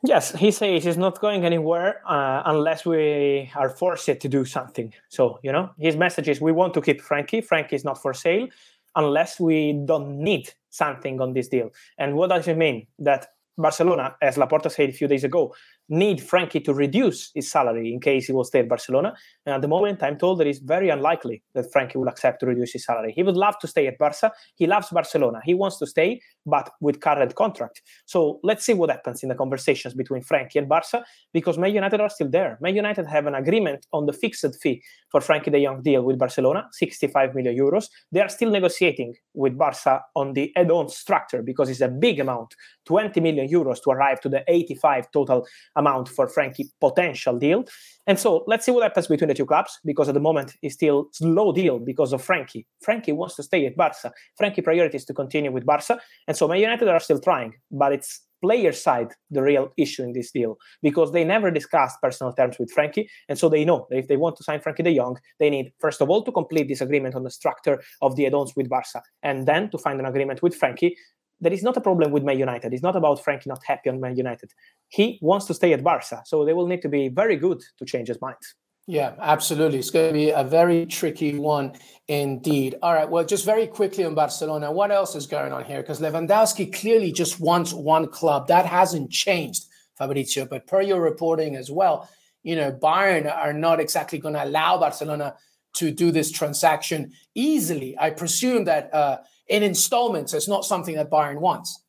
Yes, 0.06 0.34
he 0.34 0.50
says 0.50 0.84
he's 0.84 0.98
not 0.98 1.20
going 1.20 1.44
anywhere 1.44 2.02
uh, 2.06 2.42
unless 2.46 2.84
we 2.84 3.50
are 3.56 3.70
forced 3.70 4.20
to 4.20 4.28
do 4.28 4.44
something. 4.44 4.92
So, 5.08 5.38
you 5.42 5.50
know, 5.50 5.70
his 5.78 5.96
message 5.96 6.28
is 6.28 6.40
we 6.40 6.52
want 6.52 6.74
to 6.74 6.80
keep 6.80 7.00
Frankie. 7.00 7.40
Frankie 7.40 7.76
is 7.76 7.84
not 7.84 8.00
for 8.00 8.12
sale 8.14 8.48
unless 8.96 9.40
we 9.40 9.72
don't 9.72 10.18
need 10.18 10.52
something 10.70 11.20
on 11.20 11.32
this 11.32 11.48
deal. 11.48 11.70
And 11.98 12.16
what 12.16 12.30
does 12.30 12.48
it 12.48 12.56
mean? 12.56 12.86
That 12.98 13.33
Barcelona, 13.56 14.16
as 14.20 14.36
Laporta 14.36 14.70
said 14.70 14.90
a 14.90 14.92
few 14.92 15.08
days 15.08 15.24
ago, 15.24 15.54
need 15.88 16.22
Frankie 16.22 16.60
to 16.60 16.72
reduce 16.72 17.30
his 17.34 17.50
salary 17.50 17.92
in 17.92 18.00
case 18.00 18.26
he 18.26 18.32
will 18.32 18.44
stay 18.44 18.60
at 18.60 18.68
Barcelona. 18.68 19.14
And 19.44 19.54
at 19.54 19.62
the 19.62 19.68
moment, 19.68 20.02
I'm 20.02 20.18
told 20.18 20.38
that 20.38 20.46
it's 20.46 20.58
very 20.58 20.88
unlikely 20.88 21.42
that 21.54 21.70
Frankie 21.72 21.98
will 21.98 22.08
accept 22.08 22.40
to 22.40 22.46
reduce 22.46 22.72
his 22.72 22.84
salary. 22.84 23.12
He 23.14 23.22
would 23.22 23.36
love 23.36 23.58
to 23.60 23.66
stay 23.66 23.86
at 23.86 23.98
Barca. 23.98 24.32
He 24.54 24.66
loves 24.66 24.88
Barcelona. 24.90 25.40
He 25.44 25.54
wants 25.54 25.78
to 25.78 25.86
stay, 25.86 26.20
but 26.46 26.70
with 26.80 27.00
current 27.00 27.34
contract. 27.34 27.82
So 28.06 28.40
let's 28.42 28.64
see 28.64 28.74
what 28.74 28.90
happens 28.90 29.22
in 29.22 29.28
the 29.28 29.34
conversations 29.34 29.94
between 29.94 30.22
Frankie 30.22 30.58
and 30.58 30.68
Barca, 30.68 31.04
because 31.32 31.58
Man 31.58 31.74
United 31.74 32.00
are 32.00 32.08
still 32.08 32.30
there. 32.30 32.58
Man 32.60 32.74
United 32.74 33.06
have 33.06 33.26
an 33.26 33.34
agreement 33.34 33.86
on 33.92 34.06
the 34.06 34.12
fixed 34.12 34.44
fee 34.62 34.82
for 35.10 35.20
Frankie 35.20 35.50
de 35.50 35.64
Jong 35.64 35.82
deal 35.82 36.02
with 36.02 36.18
Barcelona, 36.18 36.66
65 36.72 37.34
million 37.34 37.56
euros. 37.56 37.88
They 38.10 38.20
are 38.20 38.28
still 38.28 38.50
negotiating 38.50 39.14
with 39.34 39.56
Barca 39.58 40.00
on 40.16 40.32
the 40.32 40.52
add-on 40.56 40.88
structure 40.88 41.42
because 41.42 41.68
it's 41.68 41.80
a 41.80 41.88
big 41.88 42.20
amount, 42.20 42.54
20 42.86 43.20
million 43.20 43.48
euros 43.48 43.82
to 43.82 43.90
arrive 43.90 44.20
to 44.22 44.28
the 44.28 44.42
85 44.48 45.10
total 45.12 45.46
amount 45.76 46.08
for 46.08 46.28
Frankie 46.28 46.70
potential 46.80 47.38
deal. 47.38 47.64
And 48.06 48.18
so 48.18 48.44
let's 48.46 48.66
see 48.66 48.72
what 48.72 48.82
happens 48.82 49.06
between 49.06 49.28
the 49.28 49.34
two 49.34 49.46
clubs 49.46 49.78
because 49.84 50.08
at 50.08 50.14
the 50.14 50.20
moment 50.20 50.54
it's 50.62 50.74
still 50.74 51.08
slow 51.12 51.52
deal 51.52 51.78
because 51.78 52.12
of 52.12 52.22
Frankie. 52.22 52.66
Frankie 52.82 53.12
wants 53.12 53.36
to 53.36 53.42
stay 53.42 53.64
at 53.66 53.76
Barca. 53.76 54.12
Frankie 54.36 54.62
priority 54.62 54.96
is 54.96 55.04
to 55.06 55.14
continue 55.14 55.50
with 55.50 55.64
Barca. 55.64 55.98
And 56.28 56.36
so 56.36 56.46
Man 56.48 56.58
United 56.58 56.88
are 56.88 57.00
still 57.00 57.20
trying, 57.20 57.54
but 57.70 57.92
it's 57.92 58.20
player 58.44 58.72
side 58.72 59.08
the 59.30 59.42
real 59.42 59.72
issue 59.78 60.02
in 60.02 60.12
this 60.12 60.30
deal 60.30 60.58
because 60.82 61.12
they 61.12 61.24
never 61.24 61.50
discussed 61.50 61.96
personal 62.02 62.30
terms 62.34 62.58
with 62.58 62.70
Frankie. 62.70 63.08
And 63.28 63.38
so 63.38 63.48
they 63.48 63.64
know 63.64 63.86
that 63.88 63.96
if 63.96 64.08
they 64.08 64.18
want 64.18 64.36
to 64.36 64.44
sign 64.44 64.60
Frankie 64.60 64.82
de 64.82 64.94
Jong, 64.94 65.16
they 65.40 65.48
need, 65.48 65.72
first 65.80 66.02
of 66.02 66.10
all, 66.10 66.22
to 66.24 66.30
complete 66.32 66.68
this 66.68 66.82
agreement 66.82 67.14
on 67.14 67.22
the 67.22 67.30
structure 67.30 67.82
of 68.02 68.16
the 68.16 68.26
add-ons 68.26 68.52
with 68.54 68.68
Barca 68.68 69.02
and 69.22 69.48
then 69.48 69.70
to 69.70 69.78
find 69.78 69.98
an 69.98 70.04
agreement 70.04 70.42
with 70.42 70.54
Frankie 70.54 70.94
there 71.44 71.52
is 71.52 71.62
not 71.62 71.76
a 71.76 71.80
problem 71.80 72.10
with 72.10 72.24
Man 72.24 72.38
United. 72.38 72.72
It's 72.72 72.82
not 72.82 72.96
about 72.96 73.22
Frankie 73.22 73.50
not 73.50 73.62
happy 73.64 73.90
on 73.90 74.00
Man 74.00 74.16
United. 74.16 74.50
He 74.88 75.18
wants 75.20 75.46
to 75.46 75.54
stay 75.54 75.72
at 75.74 75.84
Barca, 75.84 76.22
so 76.24 76.44
they 76.44 76.54
will 76.54 76.66
need 76.66 76.82
to 76.82 76.88
be 76.88 77.08
very 77.08 77.36
good 77.36 77.60
to 77.78 77.84
change 77.84 78.08
his 78.08 78.20
mind. 78.20 78.42
Yeah, 78.86 79.14
absolutely. 79.18 79.78
It's 79.78 79.90
going 79.90 80.08
to 80.08 80.12
be 80.12 80.30
a 80.30 80.44
very 80.44 80.84
tricky 80.84 81.38
one 81.38 81.72
indeed. 82.08 82.76
All 82.82 82.92
right. 82.92 83.08
Well, 83.08 83.24
just 83.24 83.46
very 83.46 83.66
quickly 83.66 84.04
on 84.04 84.14
Barcelona, 84.14 84.70
what 84.72 84.90
else 84.90 85.14
is 85.14 85.26
going 85.26 85.52
on 85.52 85.64
here? 85.64 85.80
Because 85.80 86.00
Lewandowski 86.00 86.70
clearly 86.72 87.10
just 87.10 87.40
wants 87.40 87.72
one 87.72 88.08
club. 88.08 88.48
That 88.48 88.66
hasn't 88.66 89.10
changed, 89.10 89.64
Fabrizio. 89.96 90.44
But 90.44 90.66
per 90.66 90.82
your 90.82 91.00
reporting 91.00 91.56
as 91.56 91.70
well, 91.70 92.10
you 92.42 92.56
know, 92.56 92.72
Bayern 92.72 93.34
are 93.34 93.54
not 93.54 93.80
exactly 93.80 94.18
going 94.18 94.34
to 94.34 94.44
allow 94.44 94.76
Barcelona 94.78 95.34
to 95.76 95.90
do 95.90 96.10
this 96.10 96.30
transaction 96.30 97.12
easily. 97.34 97.96
I 97.98 98.10
presume 98.10 98.64
that 98.64 98.92
uh, 98.94 99.18
in 99.48 99.62
installments. 99.62 100.34
It's 100.34 100.48
not 100.48 100.64
something 100.64 100.94
that 100.96 101.10
Bayern 101.10 101.40
wants. 101.40 101.84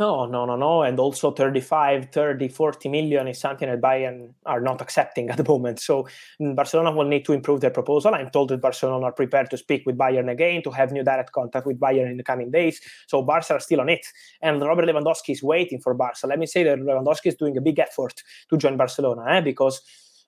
No, 0.00 0.26
no, 0.26 0.44
no, 0.44 0.56
no. 0.56 0.82
And 0.82 0.98
also 0.98 1.30
35, 1.30 2.10
30, 2.10 2.48
40 2.48 2.88
million 2.88 3.28
is 3.28 3.38
something 3.38 3.68
that 3.68 3.80
Bayern 3.80 4.32
are 4.44 4.60
not 4.60 4.80
accepting 4.80 5.30
at 5.30 5.36
the 5.36 5.44
moment. 5.44 5.78
So 5.78 6.08
mm, 6.40 6.56
Barcelona 6.56 6.90
will 6.90 7.04
need 7.06 7.24
to 7.26 7.32
improve 7.32 7.60
their 7.60 7.70
proposal. 7.70 8.12
I'm 8.12 8.30
told 8.30 8.48
that 8.48 8.60
Barcelona 8.60 9.06
are 9.06 9.12
prepared 9.12 9.48
to 9.50 9.56
speak 9.56 9.84
with 9.86 9.96
Bayern 9.96 10.28
again, 10.28 10.62
to 10.64 10.70
have 10.72 10.90
new 10.90 11.04
direct 11.04 11.30
contact 11.30 11.66
with 11.66 11.78
Bayern 11.78 12.10
in 12.10 12.16
the 12.16 12.24
coming 12.24 12.50
days. 12.50 12.80
So 13.06 13.22
Barca 13.22 13.54
are 13.54 13.60
still 13.60 13.80
on 13.80 13.88
it. 13.88 14.04
And 14.42 14.60
Robert 14.60 14.86
Lewandowski 14.86 15.30
is 15.30 15.42
waiting 15.42 15.80
for 15.80 15.94
Barca. 15.94 16.26
Let 16.26 16.40
me 16.40 16.46
say 16.46 16.64
that 16.64 16.78
Lewandowski 16.78 17.26
is 17.26 17.36
doing 17.36 17.56
a 17.56 17.60
big 17.60 17.78
effort 17.78 18.24
to 18.50 18.56
join 18.56 18.76
Barcelona 18.76 19.36
eh? 19.36 19.40
because 19.40 19.80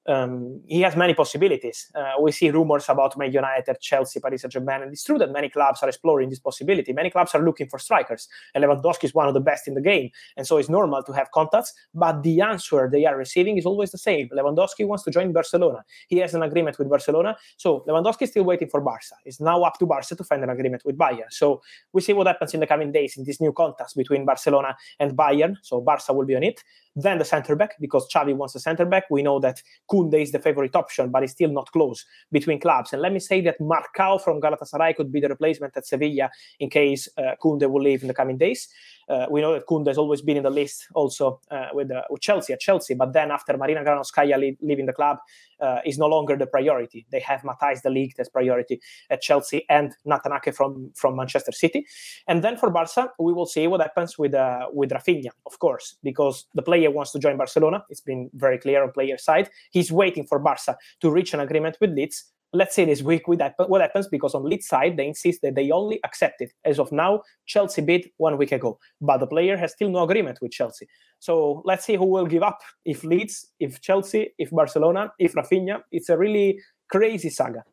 um, 0.09 0.61
he 0.67 0.81
has 0.81 0.97
many 0.97 1.15
possibilities. 1.15 1.91
Uh, 1.95 2.15
we 2.21 2.33
see 2.33 2.51
rumors 2.51 2.89
about 2.89 3.17
Man 3.17 3.33
United, 3.33 3.77
Chelsea, 3.81 4.21
Paris 4.21 4.43
Saint 4.43 4.53
Germain, 4.53 4.83
and 4.83 4.93
it's 4.93 5.05
true 5.05 5.19
that 5.19 5.31
many 5.31 5.49
clubs 5.49 5.83
are 5.83 5.89
exploring 5.89 6.31
this 6.31 6.39
possibility. 6.39 6.93
Many 6.93 7.11
clubs 7.11 7.35
are 7.35 7.45
looking 7.45 7.69
for 7.69 7.79
strikers, 7.79 8.29
and 8.55 8.65
Lewandowski 8.65 9.05
is 9.05 9.15
one 9.15 9.29
of 9.29 9.35
the 9.35 9.41
best 9.41 9.69
in 9.69 9.75
the 9.75 9.81
game, 9.81 10.11
and 10.37 10.47
so 10.47 10.57
it's 10.57 10.69
normal 10.69 11.03
to 11.03 11.13
have 11.13 11.31
contacts. 11.31 11.73
But 11.95 12.23
the 12.23 12.41
answer 12.41 12.89
they 12.91 13.05
are 13.05 13.17
receiving 13.17 13.59
is 13.59 13.67
always 13.67 13.91
the 13.91 13.99
same: 13.99 14.29
Lewandowski 14.37 14.87
wants 14.87 15.05
to 15.05 15.11
join 15.11 15.33
Barcelona. 15.33 15.85
He 16.09 16.19
has 16.19 16.35
an 16.35 16.43
agreement 16.43 16.79
with 16.79 16.89
Barcelona, 16.89 17.37
so 17.57 17.85
Lewandowski 17.87 18.23
is 18.23 18.31
still 18.31 18.45
waiting 18.45 18.69
for 18.69 18.81
Barca. 18.81 19.17
It's 19.25 19.41
now 19.41 19.63
up 19.63 19.79
to 19.79 19.87
Barca 19.87 20.17
to 20.17 20.25
find 20.25 20.43
an 20.43 20.51
agreement 20.51 20.83
with 20.85 20.97
Bayern. 20.97 21.31
So 21.31 21.61
we 21.93 22.01
see 22.01 22.15
what 22.15 22.27
happens 22.27 22.55
in 22.55 22.61
the 22.61 22.67
coming 22.67 22.93
days 22.93 23.17
in 23.17 23.25
these 23.25 23.41
new 23.41 23.53
contacts 23.53 23.95
between 23.95 24.25
Barcelona 24.25 24.77
and 24.99 25.17
Bayern. 25.17 25.57
So 25.63 25.81
Barca 25.81 26.13
will 26.13 26.27
be 26.27 26.37
on 26.37 26.43
it. 26.43 26.63
Then 26.97 27.19
the 27.19 27.25
center 27.25 27.55
back, 27.55 27.77
because 27.81 28.09
Xavi 28.13 28.35
wants 28.35 28.55
a 28.57 28.61
center 28.61 28.85
back. 28.85 29.05
We 29.09 29.23
know 29.23 29.39
that 29.41 29.63
Koundé 29.99 30.23
is 30.23 30.33
the 30.33 30.39
favorite 30.39 30.77
option, 30.77 31.11
but 31.11 31.23
it's 31.23 31.33
still 31.33 31.51
not 31.51 31.71
close 31.73 32.05
between 32.33 32.61
clubs. 32.61 32.93
And 32.93 33.03
let 33.03 33.13
me 33.13 33.21
say 33.21 33.41
that 33.43 33.59
Marcao 33.61 34.21
from 34.23 34.41
Galatasaray 34.41 34.97
could 34.97 35.13
be 35.13 35.21
the 35.21 35.29
replacement 35.29 35.77
at 35.77 35.87
Sevilla 35.87 36.31
in 36.61 36.71
case 36.71 37.09
uh, 37.19 37.35
Koundé 37.43 37.71
will 37.71 37.83
leave 37.83 38.03
in 38.03 38.09
the 38.09 38.15
coming 38.15 38.39
days. 38.39 38.69
Uh, 39.09 39.27
we 39.31 39.41
know 39.41 39.53
that 39.55 39.67
Koundé 39.67 39.89
has 39.89 39.99
always 39.99 40.23
been 40.23 40.37
in 40.37 40.43
the 40.43 40.51
list 40.51 40.87
also 40.95 41.41
uh, 41.51 41.69
with, 41.73 41.91
uh, 41.91 42.03
with 42.11 42.21
Chelsea 42.21 42.53
at 42.53 42.61
Chelsea, 42.61 42.95
but 42.95 43.13
then 43.13 43.31
after 43.31 43.57
Marina 43.57 43.83
Granovskaya 43.83 44.57
leaving 44.61 44.87
the 44.87 44.93
club, 44.93 45.19
uh, 45.61 45.81
is 45.85 45.99
no 45.99 46.07
longer 46.07 46.37
the 46.37 46.47
priority. 46.47 47.07
They 47.11 47.21
have 47.21 47.43
Matthijs 47.43 47.83
de 47.83 47.89
Ligt 47.89 48.19
as 48.19 48.29
priority 48.29 48.81
at 49.11 49.21
Chelsea 49.21 49.65
and 49.69 49.95
Nathan 50.05 50.33
Ake 50.33 50.55
from, 50.55 50.91
from 50.95 51.17
Manchester 51.17 51.53
City. 51.53 51.87
And 52.27 52.43
then 52.45 52.57
for 52.57 52.71
Barca, 52.71 53.11
we 53.19 53.33
will 53.33 53.47
see 53.47 53.67
what 53.67 53.81
happens 53.81 54.19
with 54.19 54.35
uh, 54.35 54.67
with 54.73 54.91
Raphinha, 54.91 55.31
of 55.47 55.59
course, 55.59 55.97
because 56.03 56.47
the 56.55 56.63
player 56.63 56.91
wants 56.91 57.13
to 57.13 57.19
join 57.19 57.37
Barcelona. 57.37 57.85
It's 57.89 58.01
been 58.01 58.31
very 58.35 58.59
clear 58.59 58.83
on 58.83 58.93
player 58.93 59.19
side. 59.19 59.51
He's 59.71 59.91
waiting 59.91 60.27
for 60.27 60.39
Barca 60.39 60.77
to 61.01 61.11
reach 61.11 61.35
an 61.35 61.41
agreement 61.41 61.77
with 61.81 61.91
Leeds 61.91 62.33
let's 62.53 62.75
say 62.75 62.85
this 62.85 63.03
week 63.03 63.29
with 63.29 63.41
what 63.67 63.81
happens 63.81 64.09
because 64.09 64.35
on 64.35 64.45
Leeds 64.45 64.67
side 64.67 64.97
they 64.97 65.07
insist 65.07 65.43
that 65.43 65.55
they 65.55 65.71
only 65.71 66.01
accept 66.05 66.41
it. 66.41 66.53
As 66.65 66.79
of 66.79 66.91
now 66.93 67.23
chelsea 67.47 67.83
bid 67.83 68.09
one 68.17 68.37
week 68.39 68.53
ago 68.53 68.79
but 69.01 69.19
the 69.19 69.27
player 69.27 69.57
has 69.57 69.73
still 69.73 69.91
no 69.91 70.03
agreement 70.03 70.39
with 70.41 70.53
chelsea. 70.53 70.89
So 71.19 71.63
let's 71.65 71.85
see 71.85 71.97
who 71.97 72.07
will 72.07 72.27
give 72.27 72.43
up. 72.43 72.61
If 72.85 73.05
leeds 73.05 73.47
if 73.61 73.81
chelsea 73.81 74.35
if 74.39 74.51
barcelona 74.51 75.13
if 75.19 75.35
raphinha 75.35 75.83
it's 75.93 76.09
a 76.09 76.17
really 76.17 76.61
crazy 76.91 77.31
saga 77.31 77.65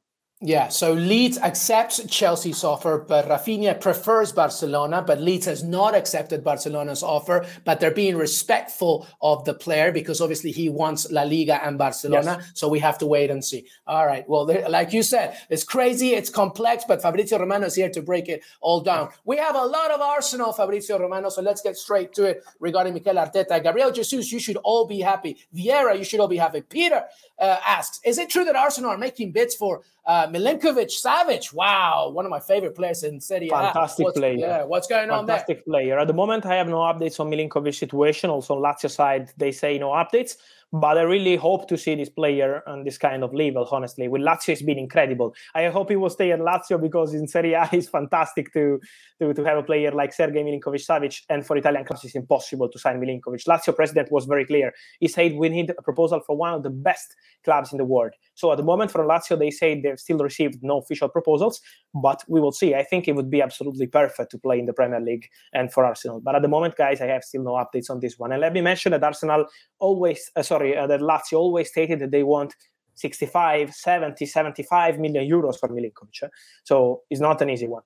yeah, 0.45 0.67
so 0.67 0.93
Leeds 0.93 1.39
accepts 1.39 2.05
Chelsea's 2.05 2.63
offer, 2.63 2.99
but 2.99 3.27
Raphinha 3.27 3.81
prefers 3.81 4.31
Barcelona. 4.31 5.01
But 5.01 5.19
Leeds 5.19 5.47
has 5.47 5.63
not 5.63 5.95
accepted 5.95 6.43
Barcelona's 6.43 7.01
offer, 7.01 7.47
but 7.63 7.79
they're 7.79 7.89
being 7.89 8.15
respectful 8.15 9.07
of 9.23 9.43
the 9.45 9.55
player 9.55 9.91
because 9.91 10.21
obviously 10.21 10.51
he 10.51 10.69
wants 10.69 11.11
La 11.11 11.23
Liga 11.23 11.65
and 11.65 11.79
Barcelona. 11.79 12.37
Yes. 12.39 12.51
So 12.53 12.67
we 12.67 12.77
have 12.77 12.99
to 12.99 13.07
wait 13.07 13.31
and 13.31 13.43
see. 13.43 13.65
All 13.87 14.05
right. 14.05 14.23
Well, 14.29 14.45
like 14.69 14.93
you 14.93 15.01
said, 15.01 15.35
it's 15.49 15.63
crazy, 15.63 16.13
it's 16.13 16.29
complex, 16.29 16.83
but 16.87 17.01
Fabrizio 17.01 17.39
Romano 17.39 17.65
is 17.65 17.73
here 17.73 17.89
to 17.89 18.03
break 18.03 18.29
it 18.29 18.43
all 18.61 18.81
down. 18.81 19.09
We 19.25 19.37
have 19.37 19.55
a 19.55 19.65
lot 19.65 19.89
of 19.89 19.99
Arsenal, 19.99 20.53
Fabrizio 20.53 20.99
Romano. 20.99 21.29
So 21.29 21.41
let's 21.41 21.61
get 21.61 21.75
straight 21.75 22.13
to 22.13 22.25
it 22.25 22.43
regarding 22.59 22.93
Mikel 22.93 23.15
Arteta. 23.15 23.63
Gabriel 23.63 23.91
Jesus, 23.91 24.31
you 24.31 24.39
should 24.39 24.57
all 24.57 24.85
be 24.85 24.99
happy. 24.99 25.37
Vieira, 25.55 25.97
you 25.97 26.03
should 26.03 26.19
all 26.19 26.27
be 26.27 26.37
happy. 26.37 26.61
Peter 26.61 27.03
uh, 27.39 27.57
asks, 27.65 27.99
is 28.05 28.19
it 28.19 28.29
true 28.29 28.45
that 28.45 28.55
Arsenal 28.55 28.91
are 28.91 28.97
making 28.99 29.31
bids 29.31 29.55
for 29.55 29.81
uh, 30.05 30.27
Milinkovic 30.35 30.91
Savic. 30.91 31.53
wow, 31.53 32.09
one 32.09 32.25
of 32.25 32.29
my 32.29 32.39
favorite 32.39 32.75
players 32.75 33.03
in 33.03 33.21
Serie 33.21 33.47
A. 33.47 33.51
Fantastic 33.51 34.05
what's, 34.05 34.19
player. 34.19 34.37
Yeah, 34.37 34.63
what's 34.63 34.87
going 34.87 35.09
Fantastic 35.09 35.19
on 35.19 35.25
there? 35.25 35.35
Fantastic 35.37 35.65
player. 35.65 35.99
At 35.99 36.07
the 36.07 36.13
moment, 36.13 36.45
I 36.45 36.55
have 36.55 36.67
no 36.67 36.79
updates 36.79 37.19
on 37.19 37.29
Milinkovic 37.29 37.75
situation. 37.75 38.29
Also, 38.29 38.55
on 38.55 38.61
Lazio 38.61 38.89
side, 38.89 39.31
they 39.37 39.51
say 39.51 39.77
no 39.77 39.89
updates. 39.89 40.37
But 40.71 40.97
I 40.97 41.01
really 41.03 41.35
hope 41.35 41.67
to 41.69 41.77
see 41.77 41.95
this 41.95 42.09
player 42.09 42.61
on 42.67 42.83
this 42.83 42.97
kind 42.97 43.23
of 43.23 43.33
level, 43.33 43.67
honestly. 43.71 44.07
With 44.07 44.21
Lazio, 44.21 44.49
it's 44.49 44.61
been 44.61 44.77
incredible. 44.77 45.33
I 45.53 45.67
hope 45.67 45.89
he 45.89 45.95
will 45.95 46.09
stay 46.09 46.31
at 46.31 46.39
Lazio 46.39 46.81
because 46.81 47.13
in 47.13 47.27
Serie 47.27 47.53
A, 47.53 47.69
it's 47.73 47.87
fantastic 47.87 48.51
to, 48.53 48.79
to, 49.21 49.33
to 49.33 49.43
have 49.45 49.57
a 49.57 49.63
player 49.63 49.91
like 49.91 50.11
Sergei 50.11 50.43
Milinkovic 50.43 50.85
Savic. 50.85 51.21
And 51.29 51.45
for 51.45 51.55
Italian 51.55 51.85
clubs, 51.85 52.03
it's 52.03 52.15
impossible 52.15 52.69
to 52.69 52.79
sign 52.79 52.99
Milinkovic. 52.99 53.45
Lazio 53.47 53.75
president 53.75 54.11
was 54.11 54.25
very 54.25 54.45
clear. 54.45 54.73
He 54.99 55.07
said 55.07 55.35
we 55.35 55.49
need 55.49 55.71
a 55.77 55.81
proposal 55.81 56.21
for 56.25 56.35
one 56.35 56.53
of 56.53 56.63
the 56.63 56.69
best 56.69 57.15
clubs 57.43 57.71
in 57.71 57.77
the 57.77 57.85
world. 57.85 58.11
So 58.33 58.51
at 58.51 58.57
the 58.57 58.63
moment, 58.63 58.91
for 58.91 59.05
Lazio, 59.05 59.39
they 59.39 59.51
say 59.51 59.79
they've 59.79 59.99
still 59.99 60.17
received 60.17 60.59
no 60.61 60.79
official 60.79 61.07
proposals, 61.07 61.61
but 61.93 62.23
we 62.27 62.41
will 62.41 62.51
see. 62.51 62.75
I 62.75 62.83
think 62.83 63.07
it 63.07 63.15
would 63.15 63.29
be 63.29 63.41
absolutely 63.41 63.87
perfect 63.87 64.31
to 64.31 64.37
play 64.37 64.59
in 64.59 64.65
the 64.65 64.73
Premier 64.73 64.99
League 64.99 65.27
and 65.53 65.71
for 65.71 65.85
Arsenal. 65.85 66.19
But 66.21 66.35
at 66.35 66.41
the 66.41 66.47
moment, 66.47 66.75
guys, 66.75 66.99
I 67.01 67.07
have 67.07 67.23
still 67.23 67.43
no 67.43 67.51
updates 67.51 67.89
on 67.89 67.99
this 67.99 68.17
one. 68.17 68.31
And 68.31 68.41
let 68.41 68.51
me 68.51 68.61
mention 68.61 68.91
that 68.91 69.03
Arsenal 69.03 69.45
always, 69.79 70.31
uh, 70.35 70.41
sorry, 70.41 70.54
uh, 70.55 70.87
that 70.87 71.01
Lazio 71.01 71.37
always 71.37 71.69
stated 71.69 71.99
that 71.99 72.11
they 72.11 72.23
want 72.23 72.53
65, 72.95 73.73
70, 73.73 74.25
75 74.25 74.99
million 74.99 75.29
euros 75.29 75.59
for 75.59 75.69
Milinkovic. 75.69 76.29
So 76.63 77.01
it's 77.09 77.21
not 77.21 77.41
an 77.41 77.49
easy 77.49 77.67
one. 77.67 77.83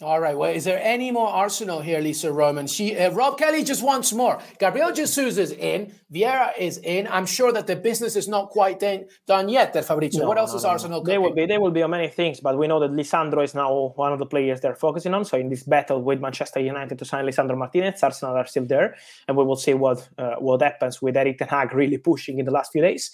All 0.00 0.20
right. 0.20 0.38
Well, 0.38 0.54
is 0.54 0.62
there 0.62 0.80
any 0.80 1.10
more 1.10 1.26
Arsenal 1.26 1.80
here, 1.80 1.98
Lisa 1.98 2.30
Roman? 2.30 2.68
She, 2.68 2.96
uh, 2.96 3.10
Rob 3.10 3.36
Kelly 3.36 3.64
just 3.64 3.82
wants 3.82 4.12
more. 4.12 4.38
Gabriel 4.60 4.92
Jesus 4.92 5.36
is 5.36 5.50
in. 5.50 5.92
Vieira 6.14 6.56
is 6.56 6.78
in. 6.78 7.08
I'm 7.08 7.26
sure 7.26 7.50
that 7.50 7.66
the 7.66 7.74
business 7.74 8.14
is 8.14 8.28
not 8.28 8.50
quite 8.50 8.78
done, 8.78 9.06
done 9.26 9.48
yet. 9.48 9.72
That 9.72 9.86
Fabrizio. 9.86 10.22
No, 10.22 10.28
what 10.28 10.38
else 10.38 10.52
no, 10.52 10.58
is 10.58 10.62
no. 10.62 10.68
Arsenal? 10.68 11.02
They 11.02 11.18
will 11.18 11.34
be. 11.34 11.46
They 11.46 11.58
will 11.58 11.72
be 11.72 11.82
on 11.82 11.90
many 11.90 12.06
things, 12.06 12.38
but 12.38 12.56
we 12.56 12.68
know 12.68 12.78
that 12.78 12.92
Lisandro 12.92 13.42
is 13.42 13.56
now 13.56 13.92
one 13.96 14.12
of 14.12 14.20
the 14.20 14.26
players 14.26 14.60
they're 14.60 14.76
focusing 14.76 15.14
on. 15.14 15.24
So 15.24 15.36
in 15.36 15.48
this 15.48 15.64
battle 15.64 16.00
with 16.00 16.20
Manchester 16.20 16.60
United 16.60 16.96
to 16.96 17.04
sign 17.04 17.24
Lisandro 17.24 17.58
Martinez, 17.58 18.00
Arsenal 18.00 18.36
are 18.36 18.46
still 18.46 18.66
there, 18.66 18.94
and 19.26 19.36
we 19.36 19.42
will 19.42 19.56
see 19.56 19.74
what 19.74 20.08
uh, 20.16 20.36
what 20.36 20.62
happens 20.62 21.02
with 21.02 21.16
Erik 21.16 21.38
Ten 21.38 21.48
Hag 21.48 21.74
really 21.74 21.98
pushing 21.98 22.38
in 22.38 22.44
the 22.44 22.52
last 22.52 22.70
few 22.70 22.82
days. 22.82 23.10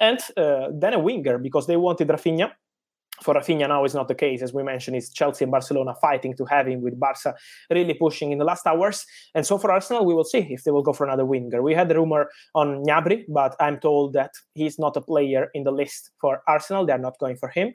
And 0.00 0.18
uh, 0.36 0.70
then 0.72 0.94
a 0.94 0.98
winger 0.98 1.38
because 1.38 1.68
they 1.68 1.76
wanted 1.76 2.08
Raphinha 2.08 2.50
for 3.22 3.34
Raphinha 3.34 3.68
now 3.68 3.84
is 3.84 3.94
not 3.94 4.08
the 4.08 4.14
case. 4.14 4.42
As 4.42 4.52
we 4.52 4.62
mentioned, 4.62 4.96
it's 4.96 5.12
Chelsea 5.12 5.44
and 5.44 5.52
Barcelona 5.52 5.94
fighting 6.00 6.36
to 6.36 6.44
have 6.46 6.66
him 6.66 6.82
with 6.82 6.98
Barca 6.98 7.34
really 7.70 7.94
pushing 7.94 8.32
in 8.32 8.38
the 8.38 8.44
last 8.44 8.66
hours. 8.66 9.06
And 9.34 9.46
so 9.46 9.58
for 9.58 9.70
Arsenal, 9.70 10.04
we 10.04 10.14
will 10.14 10.24
see 10.24 10.46
if 10.50 10.64
they 10.64 10.70
will 10.70 10.82
go 10.82 10.92
for 10.92 11.06
another 11.06 11.24
winger. 11.24 11.62
We 11.62 11.74
had 11.74 11.88
the 11.88 11.94
rumor 11.94 12.28
on 12.54 12.82
Gnabry, 12.84 13.24
but 13.28 13.54
I'm 13.60 13.78
told 13.78 14.14
that 14.14 14.32
he's 14.54 14.78
not 14.78 14.96
a 14.96 15.00
player 15.00 15.48
in 15.54 15.64
the 15.64 15.70
list 15.70 16.10
for 16.20 16.42
Arsenal. 16.48 16.86
They're 16.86 16.98
not 16.98 17.18
going 17.18 17.36
for 17.36 17.48
him 17.48 17.72